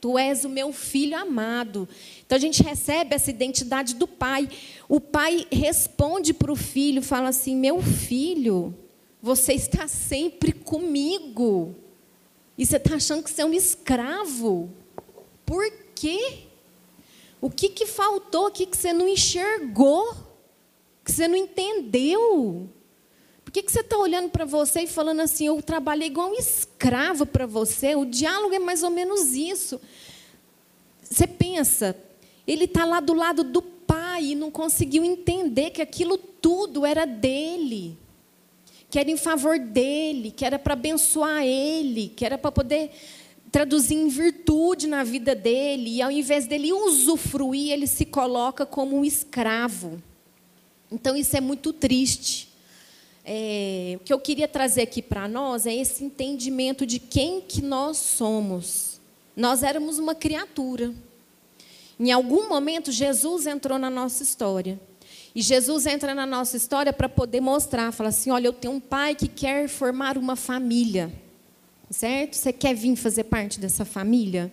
Tu 0.00 0.18
és 0.18 0.44
o 0.44 0.48
meu 0.48 0.72
filho 0.72 1.16
amado. 1.16 1.88
Então 2.24 2.36
a 2.36 2.40
gente 2.40 2.62
recebe 2.62 3.14
essa 3.14 3.30
identidade 3.30 3.94
do 3.94 4.06
pai. 4.06 4.48
O 4.88 5.00
pai 5.00 5.46
responde 5.50 6.34
para 6.34 6.52
o 6.52 6.56
filho, 6.56 7.02
fala 7.02 7.28
assim: 7.28 7.56
Meu 7.56 7.82
filho, 7.82 8.74
você 9.22 9.54
está 9.54 9.88
sempre 9.88 10.52
comigo. 10.52 11.74
E 12.58 12.64
você 12.64 12.76
está 12.76 12.94
achando 12.94 13.22
que 13.22 13.30
você 13.30 13.42
é 13.42 13.46
um 13.46 13.52
escravo. 13.52 14.70
Por 15.44 15.70
quê? 15.94 16.44
O 17.40 17.50
que, 17.50 17.68
que 17.68 17.86
faltou? 17.86 18.46
O 18.46 18.50
que, 18.50 18.66
que 18.66 18.76
você 18.76 18.92
não 18.92 19.08
enxergou? 19.08 20.14
Que 21.04 21.12
você 21.12 21.28
não 21.28 21.36
entendeu? 21.36 22.68
Que, 23.56 23.62
que 23.62 23.72
você 23.72 23.80
está 23.80 23.96
olhando 23.96 24.28
para 24.28 24.44
você 24.44 24.82
e 24.82 24.86
falando 24.86 25.20
assim, 25.20 25.46
eu 25.46 25.62
trabalhei 25.62 26.08
igual 26.08 26.28
um 26.28 26.34
escravo 26.34 27.24
para 27.24 27.46
você? 27.46 27.94
O 27.94 28.04
diálogo 28.04 28.54
é 28.54 28.58
mais 28.58 28.82
ou 28.82 28.90
menos 28.90 29.32
isso. 29.32 29.80
Você 31.02 31.26
pensa, 31.26 31.96
ele 32.46 32.64
está 32.64 32.84
lá 32.84 33.00
do 33.00 33.14
lado 33.14 33.42
do 33.42 33.62
pai 33.62 34.24
e 34.24 34.34
não 34.34 34.50
conseguiu 34.50 35.02
entender 35.02 35.70
que 35.70 35.80
aquilo 35.80 36.18
tudo 36.18 36.84
era 36.84 37.06
dele, 37.06 37.96
que 38.90 38.98
era 38.98 39.10
em 39.10 39.16
favor 39.16 39.58
dele, 39.58 40.32
que 40.32 40.44
era 40.44 40.58
para 40.58 40.74
abençoar 40.74 41.42
ele, 41.42 42.12
que 42.14 42.26
era 42.26 42.36
para 42.36 42.52
poder 42.52 42.90
traduzir 43.50 43.94
em 43.94 44.08
virtude 44.08 44.86
na 44.86 45.02
vida 45.02 45.34
dele. 45.34 45.96
E 45.96 46.02
ao 46.02 46.10
invés 46.10 46.46
dele 46.46 46.74
usufruir, 46.74 47.72
ele 47.72 47.86
se 47.86 48.04
coloca 48.04 48.66
como 48.66 48.98
um 48.98 49.02
escravo. 49.02 49.98
Então 50.92 51.16
isso 51.16 51.34
é 51.34 51.40
muito 51.40 51.72
triste. 51.72 52.54
É, 53.28 53.96
o 53.96 54.04
que 54.04 54.12
eu 54.12 54.20
queria 54.20 54.46
trazer 54.46 54.82
aqui 54.82 55.02
para 55.02 55.26
nós 55.26 55.66
é 55.66 55.74
esse 55.74 56.04
entendimento 56.04 56.86
de 56.86 57.00
quem 57.00 57.40
que 57.40 57.60
nós 57.60 57.96
somos. 57.96 59.00
Nós 59.36 59.64
éramos 59.64 59.98
uma 59.98 60.14
criatura. 60.14 60.94
Em 61.98 62.12
algum 62.12 62.48
momento, 62.48 62.92
Jesus 62.92 63.46
entrou 63.46 63.80
na 63.80 63.90
nossa 63.90 64.22
história. 64.22 64.78
E 65.34 65.42
Jesus 65.42 65.86
entra 65.86 66.14
na 66.14 66.24
nossa 66.24 66.56
história 66.56 66.92
para 66.92 67.08
poder 67.08 67.40
mostrar, 67.40 67.90
falar 67.90 68.10
assim: 68.10 68.30
olha, 68.30 68.46
eu 68.46 68.52
tenho 68.52 68.74
um 68.74 68.80
pai 68.80 69.16
que 69.16 69.26
quer 69.26 69.68
formar 69.68 70.16
uma 70.16 70.36
família. 70.36 71.12
Certo? 71.90 72.34
Você 72.34 72.52
quer 72.52 72.74
vir 72.74 72.94
fazer 72.94 73.24
parte 73.24 73.58
dessa 73.58 73.84
família? 73.84 74.52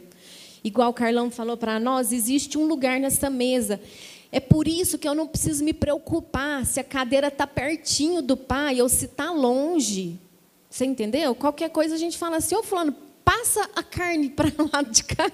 Igual 0.63 0.89
o 0.89 0.93
Carlão 0.93 1.29
falou 1.29 1.57
para 1.57 1.79
nós, 1.79 2.11
existe 2.11 2.57
um 2.57 2.65
lugar 2.65 2.99
nessa 2.99 3.29
mesa. 3.29 3.79
É 4.33 4.39
por 4.39 4.67
isso 4.67 4.97
que 4.97 5.07
eu 5.07 5.13
não 5.13 5.27
preciso 5.27 5.63
me 5.63 5.73
preocupar 5.73 6.65
se 6.65 6.79
a 6.79 6.83
cadeira 6.83 7.27
está 7.27 7.45
pertinho 7.45 8.19
do 8.19 8.35
pai 8.35 8.81
ou 8.81 8.89
se 8.89 9.05
está 9.05 9.29
longe. 9.29 10.19
Você 10.67 10.85
entendeu? 10.85 11.35
Qualquer 11.35 11.69
coisa 11.69 11.93
a 11.93 11.99
gente 11.99 12.17
fala 12.17 12.37
assim, 12.37 12.55
ô 12.55 12.61
oh, 12.61 12.63
fulano, 12.63 12.95
passa 13.23 13.69
a 13.75 13.83
carne 13.83 14.31
para 14.31 14.51
lá 14.73 14.81
de 14.81 15.03
cá. 15.03 15.31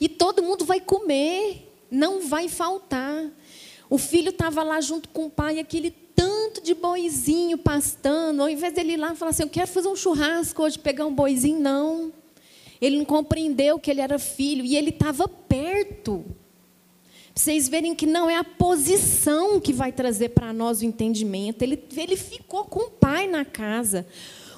E 0.00 0.08
todo 0.08 0.42
mundo 0.42 0.64
vai 0.64 0.80
comer. 0.80 1.72
Não 1.88 2.20
vai 2.26 2.48
faltar. 2.48 3.30
O 3.88 3.96
filho 3.96 4.30
estava 4.30 4.64
lá 4.64 4.80
junto 4.80 5.08
com 5.10 5.26
o 5.26 5.30
pai, 5.30 5.60
aquele 5.60 5.92
tanto 5.92 6.60
de 6.60 6.74
boizinho 6.74 7.56
pastando. 7.56 8.42
Ao 8.42 8.50
invés 8.50 8.72
dele 8.72 8.94
ir 8.94 8.96
lá 8.96 9.12
e 9.12 9.16
falar 9.16 9.30
assim, 9.30 9.44
eu 9.44 9.48
quero 9.48 9.68
fazer 9.68 9.86
um 9.86 9.94
churrasco 9.94 10.64
hoje, 10.64 10.80
pegar 10.80 11.06
um 11.06 11.14
boizinho, 11.14 11.60
não. 11.60 12.12
Ele 12.80 12.98
não 12.98 13.04
compreendeu 13.04 13.78
que 13.78 13.88
ele 13.88 14.00
era 14.00 14.18
filho 14.18 14.64
e 14.64 14.76
ele 14.76 14.90
estava 14.90 15.28
perto. 15.28 16.24
Vocês 17.36 17.68
verem 17.68 17.94
que 17.94 18.06
não 18.06 18.30
é 18.30 18.36
a 18.36 18.42
posição 18.42 19.60
que 19.60 19.70
vai 19.70 19.92
trazer 19.92 20.30
para 20.30 20.54
nós 20.54 20.80
o 20.80 20.86
entendimento. 20.86 21.60
Ele, 21.60 21.78
ele 21.94 22.16
ficou 22.16 22.64
com 22.64 22.80
o 22.80 22.90
pai 22.90 23.26
na 23.26 23.44
casa. 23.44 24.06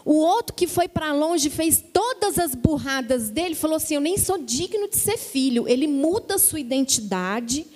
O 0.04 0.14
outro 0.14 0.54
que 0.54 0.68
foi 0.68 0.86
para 0.86 1.12
longe 1.12 1.50
fez 1.50 1.84
todas 1.92 2.38
as 2.38 2.54
burradas 2.54 3.30
dele, 3.30 3.56
falou 3.56 3.78
assim: 3.78 3.96
Eu 3.96 4.00
nem 4.00 4.16
sou 4.16 4.38
digno 4.38 4.88
de 4.88 4.96
ser 4.96 5.18
filho. 5.18 5.66
Ele 5.66 5.88
muda 5.88 6.36
a 6.36 6.38
sua 6.38 6.60
identidade 6.60 7.66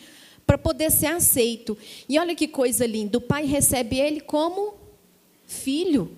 para 0.46 0.56
poder 0.56 0.88
ser 0.92 1.06
aceito. 1.06 1.76
E 2.08 2.16
olha 2.16 2.36
que 2.36 2.46
coisa 2.46 2.86
linda: 2.86 3.18
o 3.18 3.20
pai 3.20 3.44
recebe 3.44 3.98
ele 3.98 4.20
como 4.20 4.74
filho. 5.44 6.16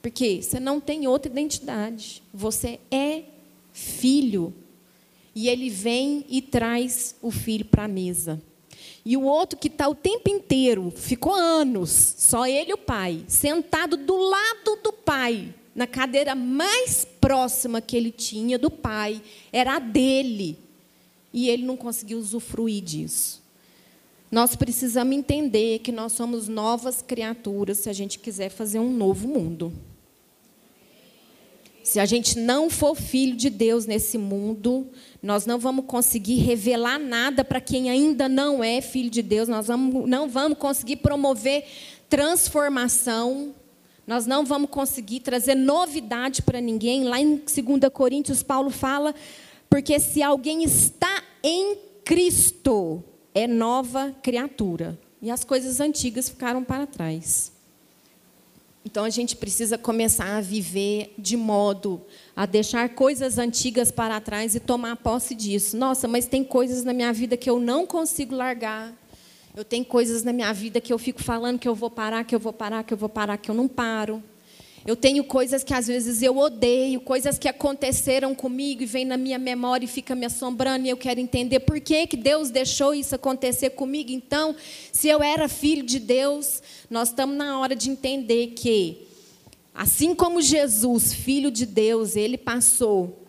Porque 0.00 0.40
você 0.40 0.60
não 0.60 0.78
tem 0.78 1.08
outra 1.08 1.32
identidade. 1.32 2.22
Você 2.32 2.78
é 2.92 3.24
filho. 3.72 4.54
E 5.34 5.48
ele 5.48 5.68
vem 5.68 6.24
e 6.28 6.40
traz 6.40 7.16
o 7.20 7.30
filho 7.30 7.64
para 7.64 7.84
a 7.84 7.88
mesa. 7.88 8.40
E 9.04 9.16
o 9.16 9.22
outro 9.22 9.58
que 9.58 9.68
está 9.68 9.88
o 9.88 9.94
tempo 9.94 10.30
inteiro, 10.30 10.90
ficou 10.94 11.34
anos, 11.34 11.90
só 12.18 12.46
ele 12.46 12.70
e 12.70 12.74
o 12.74 12.78
pai, 12.78 13.22
sentado 13.28 13.96
do 13.96 14.16
lado 14.16 14.78
do 14.82 14.92
pai, 14.92 15.52
na 15.74 15.86
cadeira 15.86 16.34
mais 16.34 17.06
próxima 17.20 17.80
que 17.80 17.96
ele 17.96 18.10
tinha 18.10 18.58
do 18.58 18.70
pai, 18.70 19.20
era 19.52 19.76
a 19.76 19.78
dele. 19.78 20.58
E 21.32 21.50
ele 21.50 21.64
não 21.64 21.76
conseguiu 21.76 22.18
usufruir 22.18 22.82
disso. 22.82 23.42
Nós 24.30 24.56
precisamos 24.56 25.14
entender 25.14 25.80
que 25.80 25.92
nós 25.92 26.12
somos 26.12 26.48
novas 26.48 27.02
criaturas 27.02 27.78
se 27.78 27.90
a 27.90 27.92
gente 27.92 28.18
quiser 28.18 28.48
fazer 28.48 28.78
um 28.78 28.92
novo 28.92 29.28
mundo. 29.28 29.72
Se 31.84 32.00
a 32.00 32.06
gente 32.06 32.38
não 32.38 32.70
for 32.70 32.94
filho 32.96 33.36
de 33.36 33.50
Deus 33.50 33.84
nesse 33.84 34.16
mundo, 34.16 34.88
nós 35.22 35.44
não 35.44 35.58
vamos 35.58 35.84
conseguir 35.84 36.36
revelar 36.36 36.98
nada 36.98 37.44
para 37.44 37.60
quem 37.60 37.90
ainda 37.90 38.26
não 38.26 38.64
é 38.64 38.80
filho 38.80 39.10
de 39.10 39.20
Deus, 39.20 39.48
nós 39.48 39.66
vamos, 39.66 40.08
não 40.08 40.26
vamos 40.26 40.56
conseguir 40.56 40.96
promover 40.96 41.62
transformação, 42.08 43.54
nós 44.06 44.24
não 44.24 44.46
vamos 44.46 44.70
conseguir 44.70 45.20
trazer 45.20 45.54
novidade 45.54 46.40
para 46.40 46.58
ninguém. 46.58 47.04
Lá 47.04 47.20
em 47.20 47.36
2 47.36 47.52
Coríntios, 47.92 48.42
Paulo 48.42 48.70
fala: 48.70 49.14
porque 49.68 50.00
se 50.00 50.22
alguém 50.22 50.64
está 50.64 51.22
em 51.42 51.76
Cristo, 52.02 53.04
é 53.34 53.46
nova 53.46 54.16
criatura. 54.22 54.98
E 55.20 55.30
as 55.30 55.44
coisas 55.44 55.80
antigas 55.80 56.30
ficaram 56.30 56.64
para 56.64 56.86
trás. 56.86 57.53
Então 58.84 59.04
a 59.04 59.10
gente 59.10 59.34
precisa 59.34 59.78
começar 59.78 60.36
a 60.36 60.40
viver 60.42 61.14
de 61.18 61.36
modo 61.36 62.02
a 62.36 62.44
deixar 62.44 62.90
coisas 62.90 63.38
antigas 63.38 63.90
para 63.90 64.20
trás 64.20 64.54
e 64.54 64.60
tomar 64.60 64.96
posse 64.96 65.34
disso. 65.34 65.76
Nossa, 65.76 66.06
mas 66.06 66.26
tem 66.26 66.44
coisas 66.44 66.84
na 66.84 66.92
minha 66.92 67.12
vida 67.12 67.36
que 67.36 67.48
eu 67.48 67.58
não 67.58 67.86
consigo 67.86 68.34
largar. 68.34 68.92
Eu 69.56 69.64
tenho 69.64 69.84
coisas 69.84 70.22
na 70.22 70.32
minha 70.32 70.52
vida 70.52 70.80
que 70.80 70.92
eu 70.92 70.98
fico 70.98 71.22
falando 71.22 71.58
que 71.58 71.68
eu 71.68 71.74
vou 71.74 71.88
parar, 71.88 72.24
que 72.24 72.34
eu 72.34 72.40
vou 72.40 72.52
parar, 72.52 72.82
que 72.84 72.92
eu 72.92 72.98
vou 72.98 73.08
parar, 73.08 73.38
que 73.38 73.50
eu 73.50 73.54
não 73.54 73.68
paro. 73.68 74.22
Eu 74.86 74.94
tenho 74.94 75.24
coisas 75.24 75.64
que 75.64 75.72
às 75.72 75.86
vezes 75.86 76.20
eu 76.20 76.36
odeio, 76.36 77.00
coisas 77.00 77.38
que 77.38 77.48
aconteceram 77.48 78.34
comigo 78.34 78.82
e 78.82 78.86
vem 78.86 79.06
na 79.06 79.16
minha 79.16 79.38
memória 79.38 79.86
e 79.86 79.88
fica 79.88 80.14
me 80.14 80.26
assombrando 80.26 80.84
e 80.84 80.90
eu 80.90 80.96
quero 80.96 81.18
entender 81.18 81.60
por 81.60 81.80
que, 81.80 82.06
que 82.06 82.18
Deus 82.18 82.50
deixou 82.50 82.92
isso 82.92 83.14
acontecer 83.14 83.70
comigo. 83.70 84.10
Então, 84.10 84.54
se 84.92 85.08
eu 85.08 85.22
era 85.22 85.48
filho 85.48 85.84
de 85.84 85.98
Deus, 85.98 86.62
nós 86.94 87.08
estamos 87.08 87.36
na 87.36 87.58
hora 87.58 87.74
de 87.74 87.90
entender 87.90 88.52
que, 88.54 89.08
assim 89.74 90.14
como 90.14 90.40
Jesus, 90.40 91.12
filho 91.12 91.50
de 91.50 91.66
Deus, 91.66 92.14
ele 92.14 92.38
passou, 92.38 93.26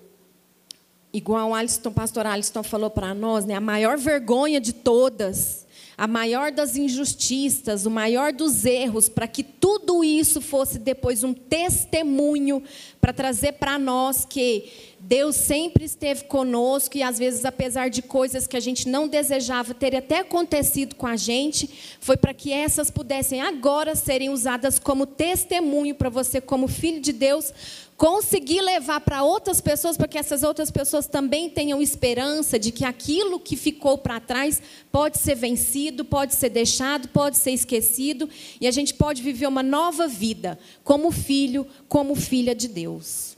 igual 1.12 1.50
o 1.50 1.56
Alisson, 1.56 1.92
pastor 1.92 2.28
Alisson 2.28 2.62
falou 2.62 2.92
para 2.92 3.16
nós, 3.16 3.44
né, 3.44 3.56
a 3.56 3.60
maior 3.60 3.98
vergonha 3.98 4.62
de 4.62 4.72
todas 4.72 5.65
a 5.98 6.08
maior 6.08 6.52
das 6.52 6.76
injustiças, 6.76 7.86
o 7.86 7.92
maior 7.92 8.34
dos 8.34 8.66
erros, 8.66 9.08
para 9.08 9.28
que 9.28 9.44
tudo 9.44 10.04
isso 10.04 10.42
fosse 10.42 10.78
depois 10.78 11.24
um 11.24 11.34
testemunho 11.34 12.62
para 13.00 13.14
trazer 13.14 13.54
para 13.54 13.80
nós 13.80 14.26
que 14.26 14.70
Deus 15.00 15.36
sempre 15.36 15.86
esteve 15.86 16.24
conosco 16.24 16.98
e 16.98 17.04
às 17.04 17.20
vezes, 17.20 17.46
apesar 17.46 17.90
de 17.90 18.02
coisas 18.02 18.48
que 18.48 18.58
a 18.58 18.60
gente 18.60 18.90
não 18.90 19.08
desejava 19.08 19.74
ter 19.74 19.96
até 19.96 20.20
acontecido 20.20 20.96
com 20.96 21.06
a 21.06 21.16
gente, 21.16 21.70
foi 22.00 22.18
para 22.18 22.34
que 22.34 22.52
essas 22.52 22.90
pudessem 22.90 23.40
agora 23.40 23.96
serem 23.96 24.30
usadas 24.30 24.80
como 24.80 25.06
testemunho 25.06 25.94
para 25.94 26.10
você, 26.10 26.42
como 26.42 26.68
filho 26.68 27.00
de 27.00 27.14
Deus, 27.14 27.54
conseguir 27.98 28.62
levar 28.62 29.00
para 29.02 29.24
outras 29.24 29.62
pessoas, 29.62 29.96
para 29.96 30.08
que 30.08 30.18
essas 30.18 30.44
outras 30.44 30.70
pessoas 30.70 31.08
também 31.08 31.50
tenham 31.50 31.82
esperança 31.82 32.60
de 32.60 32.72
que 32.72 32.84
aquilo 32.84 33.40
que 33.40 33.56
ficou 33.56 33.98
para 33.98 34.20
trás 34.20 34.62
pode 34.92 35.18
ser 35.18 35.36
vencido, 35.36 36.04
pode 36.04 36.36
ser 36.36 36.50
deixado, 36.50 37.08
pode 37.10 37.38
ser 37.38 37.52
esquecido, 37.52 38.30
e 38.60 38.68
a 38.68 38.72
gente 38.72 38.94
pode 38.94 39.22
viver 39.22 39.48
uma 39.48 39.64
nova 39.64 40.08
vida 40.08 40.60
como 40.84 41.10
filho, 41.12 41.66
como 41.88 42.16
filha 42.16 42.54
de 42.54 42.68
Deus. 42.68 43.36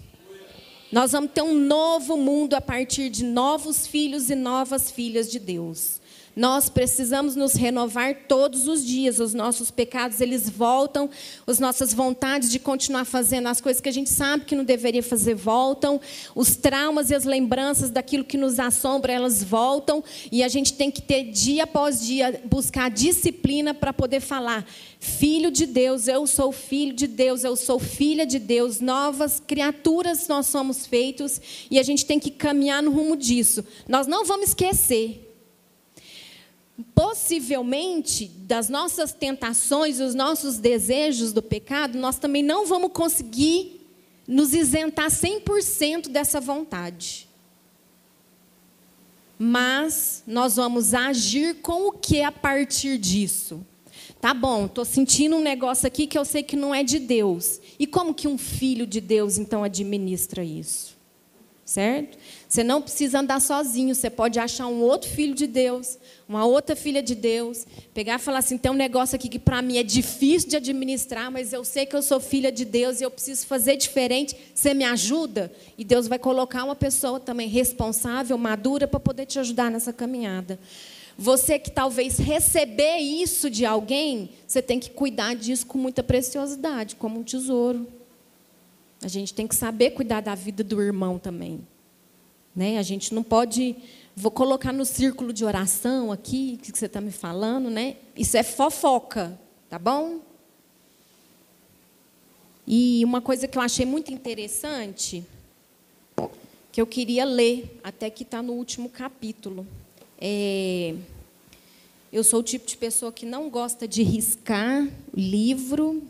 Nós 0.92 1.12
vamos 1.12 1.32
ter 1.32 1.42
um 1.42 1.54
novo 1.54 2.16
mundo 2.16 2.54
a 2.54 2.62
partir 2.62 3.10
de 3.10 3.24
novos 3.24 3.86
filhos 3.86 4.30
e 4.30 4.36
novas 4.36 4.90
filhas 4.90 5.30
de 5.30 5.38
Deus. 5.38 6.00
Nós 6.38 6.70
precisamos 6.70 7.36
nos 7.36 7.54
renovar 7.54 8.14
todos 8.28 8.68
os 8.68 8.86
dias. 8.86 9.20
Os 9.20 9.34
nossos 9.34 9.72
pecados, 9.72 10.22
eles 10.22 10.48
voltam. 10.48 11.10
As 11.48 11.58
nossas 11.58 11.96
vontades 11.96 12.52
de 12.52 12.60
continuar 12.60 13.06
fazendo 13.06 13.48
as 13.48 13.60
coisas 13.60 13.82
que 13.82 13.90
a 13.90 13.92
gente 13.92 14.12
sabe 14.12 14.46
que 14.46 14.56
não 14.56 14.64
deveria 14.64 15.02
fazer 15.02 15.34
voltam. 15.34 16.00
Os 16.36 16.56
traumas 16.56 17.10
e 17.10 17.16
as 17.16 17.24
lembranças 17.24 17.90
daquilo 17.90 18.24
que 18.24 18.38
nos 18.38 18.60
assombra, 18.60 19.12
elas 19.12 19.44
voltam. 19.44 20.04
E 20.32 20.44
a 20.44 20.48
gente 20.48 20.74
tem 20.74 20.92
que 20.92 21.02
ter 21.02 21.24
dia 21.24 21.64
após 21.64 22.06
dia, 22.06 22.40
buscar 22.46 22.92
disciplina 22.92 23.74
para 23.74 23.92
poder 23.92 24.20
falar: 24.20 24.64
Filho 25.00 25.50
de 25.50 25.66
Deus, 25.66 26.08
eu 26.08 26.28
sou 26.28 26.52
filho 26.52 26.94
de 26.94 27.08
Deus, 27.08 27.44
eu 27.44 27.56
sou 27.56 27.80
filha 27.80 28.28
de 28.28 28.38
Deus, 28.38 28.80
novas 28.80 29.40
criaturas 29.40 30.28
nós 30.28 30.46
somos 30.46 30.86
feitos 30.86 31.42
e 31.72 31.80
a 31.80 31.84
gente 31.84 32.06
tem 32.06 32.20
que 32.20 32.30
caminhar 32.30 32.84
no 32.84 32.92
rumo 32.92 33.18
disso. 33.18 33.66
Nós 33.88 34.06
não 34.06 34.24
vamos 34.24 34.50
esquecer 34.50 35.27
possivelmente, 36.94 38.28
das 38.28 38.70
nossas 38.70 39.12
tentações, 39.12 39.98
dos 39.98 40.14
nossos 40.14 40.58
desejos 40.58 41.34
do 41.34 41.42
pecado, 41.42 41.98
nós 41.98 42.18
também 42.18 42.44
não 42.44 42.66
vamos 42.66 42.92
conseguir 42.92 43.82
nos 44.28 44.54
isentar 44.54 45.10
100% 45.10 46.10
dessa 46.10 46.40
vontade. 46.40 47.28
Mas 49.40 50.24
nós 50.26 50.56
vamos 50.56 50.94
agir 50.94 51.56
com 51.62 51.88
o 51.88 51.92
que 51.92 52.22
a 52.22 52.32
partir 52.32 52.98
disso? 52.98 53.66
Tá 54.20 54.34
bom, 54.34 54.66
estou 54.66 54.84
sentindo 54.84 55.36
um 55.36 55.42
negócio 55.42 55.86
aqui 55.86 56.08
que 56.08 56.18
eu 56.18 56.26
sei 56.26 56.42
que 56.42 56.56
não 56.56 56.74
é 56.74 56.84
de 56.84 57.00
Deus. 57.00 57.62
E 57.80 57.86
como 57.86 58.14
que 58.14 58.28
um 58.28 58.38
filho 58.38 58.88
de 58.88 59.00
Deus 59.00 59.38
então 59.38 59.64
administra 59.64 60.44
isso? 60.44 60.98
Certo? 61.64 62.18
Você 62.48 62.64
não 62.64 62.82
precisa 62.82 63.20
andar 63.20 63.42
sozinho, 63.42 63.94
você 63.94 64.10
pode 64.10 64.40
achar 64.40 64.68
um 64.68 64.82
outro 64.82 65.10
filho 65.10 65.36
de 65.36 65.46
Deus, 65.46 65.98
uma 66.30 66.46
outra 66.46 66.78
filha 66.78 67.04
de 67.04 67.14
Deus, 67.14 67.68
pegar 67.94 68.16
e 68.16 68.20
falar 68.20 68.40
assim: 68.40 68.58
tem 68.58 68.72
um 68.72 68.76
negócio 68.76 69.18
aqui 69.18 69.28
que 69.28 69.38
para 69.40 69.62
mim 69.62 69.78
é 69.78 69.84
difícil 69.84 70.50
de 70.50 70.56
administrar, 70.56 71.30
mas 71.30 71.52
eu 71.52 71.66
sei 71.66 71.86
que 71.86 71.96
eu 71.96 72.02
sou 72.02 72.22
filha 72.22 72.50
de 72.50 72.64
Deus 72.64 73.02
e 73.02 73.04
eu 73.04 73.12
preciso 73.12 73.46
fazer 73.46 73.76
diferente. 73.76 74.34
Você 74.56 74.74
me 74.74 74.86
ajuda? 74.86 75.52
E 75.78 75.84
Deus 75.84 76.08
vai 76.08 76.18
colocar 76.18 76.64
uma 76.64 76.76
pessoa 76.76 77.20
também 77.20 77.50
responsável, 77.50 78.38
madura, 78.38 78.88
para 78.88 79.00
poder 79.00 79.26
te 79.26 79.40
ajudar 79.40 79.70
nessa 79.70 79.92
caminhada. 79.92 80.58
Você 81.18 81.60
que 81.60 81.72
talvez 81.72 82.18
receber 82.18 82.98
isso 83.00 83.50
de 83.50 83.66
alguém, 83.66 84.30
você 84.48 84.62
tem 84.62 84.80
que 84.80 84.90
cuidar 84.90 85.36
disso 85.36 85.66
com 85.66 85.78
muita 85.78 86.02
preciosidade, 86.02 86.96
como 86.96 87.20
um 87.20 87.24
tesouro. 87.24 87.88
A 89.02 89.08
gente 89.08 89.34
tem 89.34 89.48
que 89.48 89.56
saber 89.56 89.92
cuidar 89.92 90.22
da 90.22 90.34
vida 90.34 90.64
do 90.64 90.82
irmão 90.82 91.20
também. 91.20 91.60
Né? 92.58 92.80
A 92.80 92.82
gente 92.82 93.14
não 93.14 93.22
pode. 93.22 93.76
Vou 94.16 94.32
colocar 94.32 94.74
no 94.74 94.84
círculo 94.84 95.32
de 95.32 95.46
oração 95.46 96.12
aqui, 96.12 96.58
que 96.58 96.76
você 96.76 96.88
está 96.88 97.00
me 97.00 97.12
falando, 97.12 97.70
né? 97.70 97.98
Isso 98.16 98.36
é 98.36 98.42
fofoca, 98.42 99.40
tá 99.70 99.78
bom? 99.78 100.22
E 102.66 103.06
uma 103.06 103.22
coisa 103.22 103.48
que 103.48 103.60
eu 103.60 103.62
achei 103.62 103.86
muito 103.86 104.12
interessante, 104.12 105.24
que 106.72 106.82
eu 106.82 106.88
queria 106.88 107.26
ler, 107.26 107.80
até 107.84 108.10
que 108.10 108.24
está 108.24 108.42
no 108.42 108.54
último 108.54 108.90
capítulo. 108.90 109.66
É, 110.20 110.96
eu 112.12 112.24
sou 112.24 112.40
o 112.40 112.44
tipo 112.44 112.66
de 112.66 112.76
pessoa 112.76 113.12
que 113.12 113.24
não 113.24 113.52
gosta 113.52 113.88
de 113.88 114.02
riscar 114.02 114.90
livro, 115.16 116.02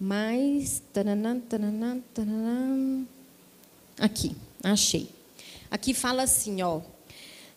mas. 0.00 0.82
aqui, 3.96 4.34
achei. 4.60 5.13
Aqui 5.70 5.94
fala 5.94 6.22
assim, 6.22 6.62
ó. 6.62 6.80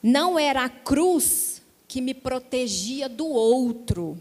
Não 0.01 0.37
era 0.37 0.63
a 0.63 0.69
cruz 0.69 1.61
que 1.87 2.01
me 2.01 2.13
protegia 2.13 3.07
do 3.07 3.25
outro, 3.25 4.17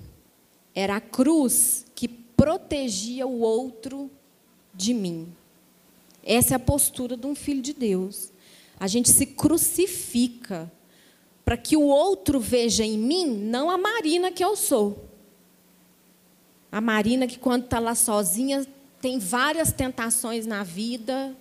era 0.75 0.97
a 0.97 1.01
cruz 1.01 1.85
que 1.95 2.07
protegia 2.07 3.27
o 3.27 3.41
outro 3.41 4.11
de 4.73 4.95
mim. 4.95 5.33
Essa 6.23 6.55
é 6.55 6.57
a 6.57 6.61
postura 6.61 7.17
de 7.17 7.27
um 7.27 7.35
filho 7.35 7.63
de 7.63 7.73
Deus. 7.73 8.31
A 8.79 8.87
gente 8.87 9.09
se 9.09 9.27
crucifica 9.27 10.71
para 11.45 11.57
que 11.57 11.77
o 11.77 11.83
outro 11.83 12.41
veja 12.41 12.85
em 12.85 12.99
mim 12.99 13.27
não 13.27 13.71
a 13.71 13.79
Marina 13.79 14.31
que 14.31 14.45
eu 14.45 14.57
sou. 14.57 15.09
A 16.71 16.81
Marina 16.81 17.27
que 17.27 17.39
quando 17.39 17.65
está 17.65 17.79
lá 17.79 17.95
sozinha 17.95 18.67
tem 19.01 19.19
várias 19.19 19.73
tentações 19.73 20.47
na 20.47 20.63
vida. 20.63 21.35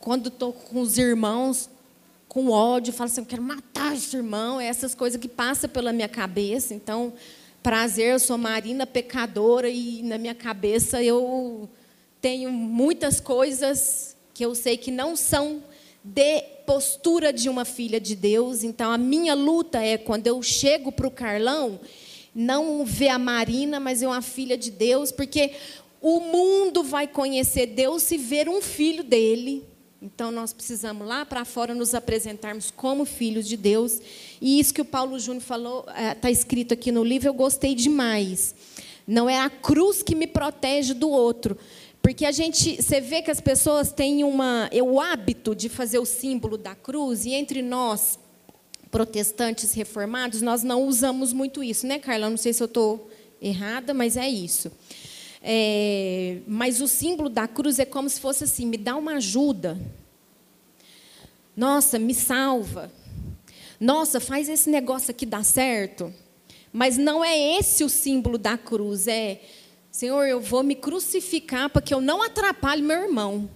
Quando 0.00 0.28
estou 0.28 0.52
com 0.52 0.80
os 0.80 0.96
irmãos, 0.96 1.68
com 2.26 2.48
ódio, 2.48 2.90
falo 2.90 3.10
assim, 3.10 3.20
eu 3.20 3.26
quero 3.26 3.42
matar 3.42 3.94
esse 3.94 4.16
irmão. 4.16 4.58
É 4.58 4.66
essas 4.66 4.94
coisas 4.94 5.20
que 5.20 5.28
passam 5.28 5.68
pela 5.68 5.92
minha 5.92 6.08
cabeça. 6.08 6.72
Então, 6.72 7.12
prazer, 7.62 8.12
eu 8.12 8.18
sou 8.18 8.38
Marina 8.38 8.86
pecadora 8.86 9.68
e 9.68 10.02
na 10.02 10.16
minha 10.16 10.34
cabeça 10.34 11.02
eu 11.02 11.68
tenho 12.18 12.50
muitas 12.50 13.20
coisas 13.20 14.16
que 14.32 14.42
eu 14.42 14.54
sei 14.54 14.78
que 14.78 14.90
não 14.90 15.14
são 15.14 15.62
de 16.02 16.40
postura 16.64 17.30
de 17.30 17.50
uma 17.50 17.66
filha 17.66 18.00
de 18.00 18.16
Deus. 18.16 18.64
Então, 18.64 18.90
a 18.90 18.96
minha 18.96 19.34
luta 19.34 19.82
é 19.82 19.98
quando 19.98 20.26
eu 20.26 20.42
chego 20.42 20.90
para 20.90 21.06
o 21.06 21.10
Carlão, 21.10 21.78
não 22.34 22.86
ver 22.86 23.08
a 23.08 23.18
Marina, 23.18 23.78
mas 23.78 24.00
ver 24.00 24.06
uma 24.06 24.22
filha 24.22 24.56
de 24.56 24.70
Deus, 24.70 25.12
porque 25.12 25.52
o 26.00 26.20
mundo 26.20 26.82
vai 26.82 27.06
conhecer 27.06 27.66
Deus 27.66 28.02
se 28.02 28.16
ver 28.16 28.48
um 28.48 28.62
filho 28.62 29.04
dele. 29.04 29.68
Então, 30.02 30.30
nós 30.30 30.50
precisamos 30.52 31.06
lá 31.06 31.26
para 31.26 31.44
fora 31.44 31.74
nos 31.74 31.94
apresentarmos 31.94 32.70
como 32.70 33.04
filhos 33.04 33.46
de 33.46 33.54
Deus. 33.54 34.00
E 34.40 34.58
isso 34.58 34.72
que 34.72 34.80
o 34.80 34.84
Paulo 34.84 35.18
Júnior 35.18 35.42
falou, 35.42 35.84
está 36.14 36.28
é, 36.28 36.32
escrito 36.32 36.72
aqui 36.72 36.90
no 36.90 37.04
livro, 37.04 37.28
eu 37.28 37.34
gostei 37.34 37.74
demais. 37.74 38.54
Não 39.06 39.28
é 39.28 39.38
a 39.38 39.50
cruz 39.50 40.02
que 40.02 40.14
me 40.14 40.26
protege 40.26 40.94
do 40.94 41.10
outro, 41.10 41.58
porque 42.00 42.24
a 42.24 42.32
gente, 42.32 42.80
você 42.82 42.98
vê 42.98 43.20
que 43.20 43.30
as 43.30 43.40
pessoas 43.40 43.92
têm 43.92 44.24
uma, 44.24 44.70
é 44.72 44.82
o 44.82 44.98
hábito 44.98 45.54
de 45.54 45.68
fazer 45.68 45.98
o 45.98 46.06
símbolo 46.06 46.56
da 46.56 46.74
cruz, 46.74 47.26
e 47.26 47.34
entre 47.34 47.60
nós, 47.60 48.18
protestantes 48.90 49.74
reformados, 49.74 50.40
nós 50.40 50.62
não 50.62 50.84
usamos 50.84 51.32
muito 51.32 51.62
isso, 51.62 51.86
né, 51.86 51.98
Carla? 51.98 52.30
Não 52.30 52.38
sei 52.38 52.54
se 52.54 52.62
eu 52.62 52.66
estou 52.66 53.10
errada, 53.40 53.92
mas 53.92 54.16
é 54.16 54.28
isso. 54.28 54.70
É, 55.42 56.38
mas 56.46 56.80
o 56.80 56.88
símbolo 56.88 57.28
da 57.28 57.48
cruz 57.48 57.78
é 57.78 57.84
como 57.84 58.08
se 58.08 58.20
fosse 58.20 58.44
assim: 58.44 58.66
me 58.66 58.76
dá 58.76 58.96
uma 58.96 59.14
ajuda. 59.14 59.78
Nossa, 61.56 61.98
me 61.98 62.14
salva. 62.14 62.90
Nossa, 63.78 64.20
faz 64.20 64.48
esse 64.48 64.68
negócio 64.68 65.10
aqui 65.10 65.24
dar 65.24 65.44
certo. 65.44 66.12
Mas 66.72 66.96
não 66.96 67.24
é 67.24 67.58
esse 67.58 67.82
o 67.82 67.88
símbolo 67.88 68.38
da 68.38 68.56
cruz, 68.56 69.08
é 69.08 69.40
Senhor, 69.90 70.24
eu 70.24 70.40
vou 70.40 70.62
me 70.62 70.76
crucificar 70.76 71.68
para 71.68 71.82
que 71.82 71.92
eu 71.92 72.00
não 72.00 72.22
atrapalhe 72.22 72.80
meu 72.80 73.02
irmão. 73.02 73.50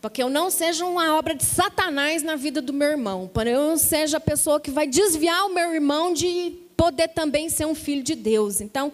Para 0.00 0.08
que 0.08 0.22
eu 0.22 0.30
não 0.30 0.50
seja 0.50 0.86
uma 0.86 1.18
obra 1.18 1.34
de 1.34 1.44
Satanás 1.44 2.22
na 2.22 2.34
vida 2.34 2.62
do 2.62 2.72
meu 2.72 2.88
irmão. 2.88 3.28
Para 3.32 3.50
eu 3.50 3.68
não 3.68 3.76
seja 3.76 4.16
a 4.16 4.20
pessoa 4.20 4.58
que 4.58 4.70
vai 4.70 4.86
desviar 4.86 5.44
o 5.44 5.54
meu 5.54 5.74
irmão 5.74 6.14
de 6.14 6.56
poder 6.74 7.08
também 7.08 7.50
ser 7.50 7.66
um 7.66 7.74
filho 7.74 8.02
de 8.02 8.14
Deus. 8.14 8.62
Então, 8.62 8.90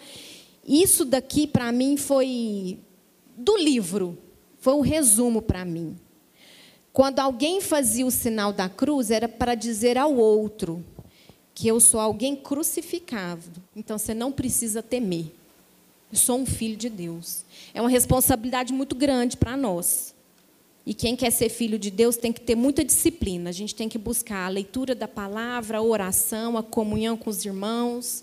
isso 0.67 1.05
daqui 1.05 1.47
para 1.47 1.71
mim 1.71 1.97
foi 1.97 2.79
do 3.37 3.57
livro. 3.57 4.19
Foi 4.59 4.75
um 4.75 4.81
resumo 4.81 5.41
para 5.41 5.65
mim. 5.65 5.97
Quando 6.93 7.21
alguém 7.21 7.61
fazia 7.61 8.07
o 8.07 8.11
sinal 8.11 8.53
da 8.53 8.69
cruz, 8.69 9.11
era 9.11 9.29
para 9.29 9.55
dizer 9.55 9.99
ao 9.99 10.15
outro 10.15 10.85
que 11.55 11.69
eu 11.69 11.79
sou 11.79 12.01
alguém 12.01 12.35
crucificado. 12.35 13.63
Então 13.75 13.97
você 13.99 14.13
não 14.13 14.33
precisa 14.33 14.83
temer. 14.83 15.27
Eu 16.11 16.19
sou 16.19 16.39
um 16.39 16.47
filho 16.47 16.77
de 16.77 16.89
Deus. 16.89 17.45
É 17.73 17.81
uma 17.81 17.91
responsabilidade 17.91 18.73
muito 18.73 18.95
grande 18.95 19.37
para 19.37 19.57
nós. 19.57 20.15
E 20.85 20.95
quem 20.95 21.17
quer 21.17 21.31
ser 21.31 21.49
filho 21.49 21.79
de 21.79 21.91
Deus 21.91 22.17
tem 22.17 22.33
que 22.33 22.41
ter 22.41 22.55
muita 22.55 22.85
disciplina. 22.85 23.51
A 23.51 23.53
gente 23.53 23.75
tem 23.75 23.89
que 23.89 23.99
buscar 23.99 24.47
a 24.47 24.49
leitura 24.49 24.95
da 24.95 25.09
palavra, 25.09 25.79
a 25.79 25.83
oração, 25.83 26.57
a 26.57 26.63
comunhão 26.63 27.17
com 27.17 27.29
os 27.29 27.45
irmãos. 27.45 28.23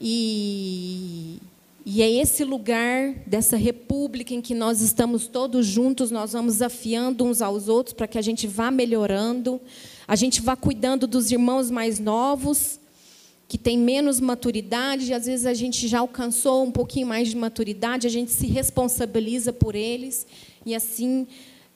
E, 0.00 1.36
e 1.84 2.00
é 2.00 2.10
esse 2.10 2.42
lugar 2.42 3.12
dessa 3.26 3.56
república 3.56 4.32
em 4.32 4.40
que 4.40 4.54
nós 4.54 4.80
estamos 4.80 5.28
todos 5.28 5.66
juntos, 5.66 6.10
nós 6.10 6.32
vamos 6.32 6.62
afiando 6.62 7.24
uns 7.24 7.42
aos 7.42 7.68
outros 7.68 7.92
para 7.92 8.08
que 8.08 8.16
a 8.16 8.22
gente 8.22 8.46
vá 8.46 8.70
melhorando, 8.70 9.60
a 10.08 10.16
gente 10.16 10.40
vá 10.40 10.56
cuidando 10.56 11.06
dos 11.06 11.30
irmãos 11.30 11.70
mais 11.70 11.98
novos 11.98 12.80
que 13.46 13.58
tem 13.58 13.76
menos 13.76 14.20
maturidade, 14.20 15.10
e 15.10 15.12
às 15.12 15.26
vezes 15.26 15.44
a 15.44 15.52
gente 15.52 15.88
já 15.88 15.98
alcançou 15.98 16.62
um 16.62 16.70
pouquinho 16.70 17.08
mais 17.08 17.28
de 17.28 17.36
maturidade, 17.36 18.06
a 18.06 18.10
gente 18.10 18.30
se 18.30 18.46
responsabiliza 18.46 19.52
por 19.52 19.74
eles, 19.74 20.24
e 20.64 20.72
assim, 20.72 21.26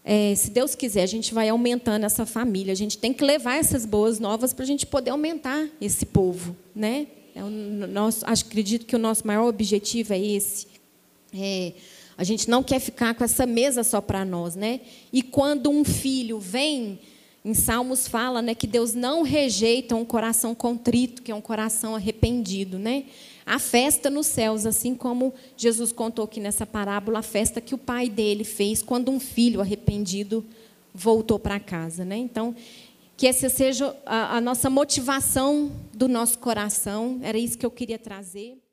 é, 0.04 0.34
se 0.37 0.50
Deus 0.50 0.76
quiser, 0.76 1.02
a 1.02 1.06
gente 1.06 1.34
vai 1.34 1.48
aumentando 1.48 2.04
essa 2.04 2.24
família. 2.24 2.72
A 2.72 2.76
gente 2.76 2.96
tem 2.96 3.12
que 3.12 3.24
levar 3.24 3.56
essas 3.56 3.84
boas 3.84 4.20
novas 4.20 4.52
para 4.52 4.62
a 4.62 4.66
gente 4.66 4.87
poder 4.87 5.10
aumentar 5.10 5.66
esse 5.80 6.06
povo. 6.06 6.54
Né? 6.76 7.08
É 7.34 7.42
o 7.42 7.50
nosso, 7.50 8.24
acho, 8.26 8.44
acredito 8.44 8.86
que 8.86 8.94
o 8.94 8.98
nosso 8.98 9.26
maior 9.26 9.48
objetivo 9.48 10.12
é 10.12 10.20
esse. 10.20 10.68
É, 11.34 11.72
a 12.16 12.22
gente 12.22 12.48
não 12.48 12.62
quer 12.62 12.78
ficar 12.78 13.14
com 13.14 13.24
essa 13.24 13.44
mesa 13.44 13.82
só 13.82 14.00
para 14.00 14.24
nós. 14.24 14.54
Né? 14.54 14.80
E 15.12 15.20
quando 15.20 15.68
um 15.68 15.84
filho 15.84 16.38
vem 16.38 17.00
em 17.44 17.52
Salmos 17.52 18.08
fala 18.08 18.40
né, 18.40 18.54
que 18.54 18.66
Deus 18.66 18.94
não 18.94 19.22
rejeita 19.22 19.94
um 19.94 20.04
coração 20.04 20.54
contrito, 20.54 21.20
que 21.20 21.30
é 21.30 21.34
um 21.34 21.42
coração 21.42 21.94
arrependido. 21.94 22.78
Né? 22.78 23.04
A 23.44 23.58
festa 23.58 24.08
nos 24.08 24.26
céus, 24.26 24.64
assim 24.64 24.94
como 24.94 25.34
Jesus 25.56 25.92
contou 25.92 26.24
aqui 26.24 26.40
nessa 26.40 26.64
parábola, 26.64 27.18
a 27.18 27.22
festa 27.22 27.60
que 27.60 27.74
o 27.74 27.78
pai 27.78 28.08
dele 28.08 28.44
fez 28.44 28.80
quando 28.80 29.10
um 29.10 29.20
filho 29.20 29.60
arrependido 29.60 30.44
voltou 30.94 31.38
para 31.38 31.60
casa. 31.60 32.04
Né? 32.04 32.16
Então, 32.16 32.54
que 33.16 33.27
essa 33.27 33.48
seja 33.48 33.96
a, 34.05 34.37
a 34.37 34.40
nossa 34.40 34.68
motivação 34.68 35.70
do 35.92 36.09
nosso 36.09 36.38
coração, 36.38 37.20
era 37.22 37.38
isso 37.38 37.57
que 37.57 37.64
eu 37.64 37.70
queria 37.70 37.98
trazer. 37.98 38.63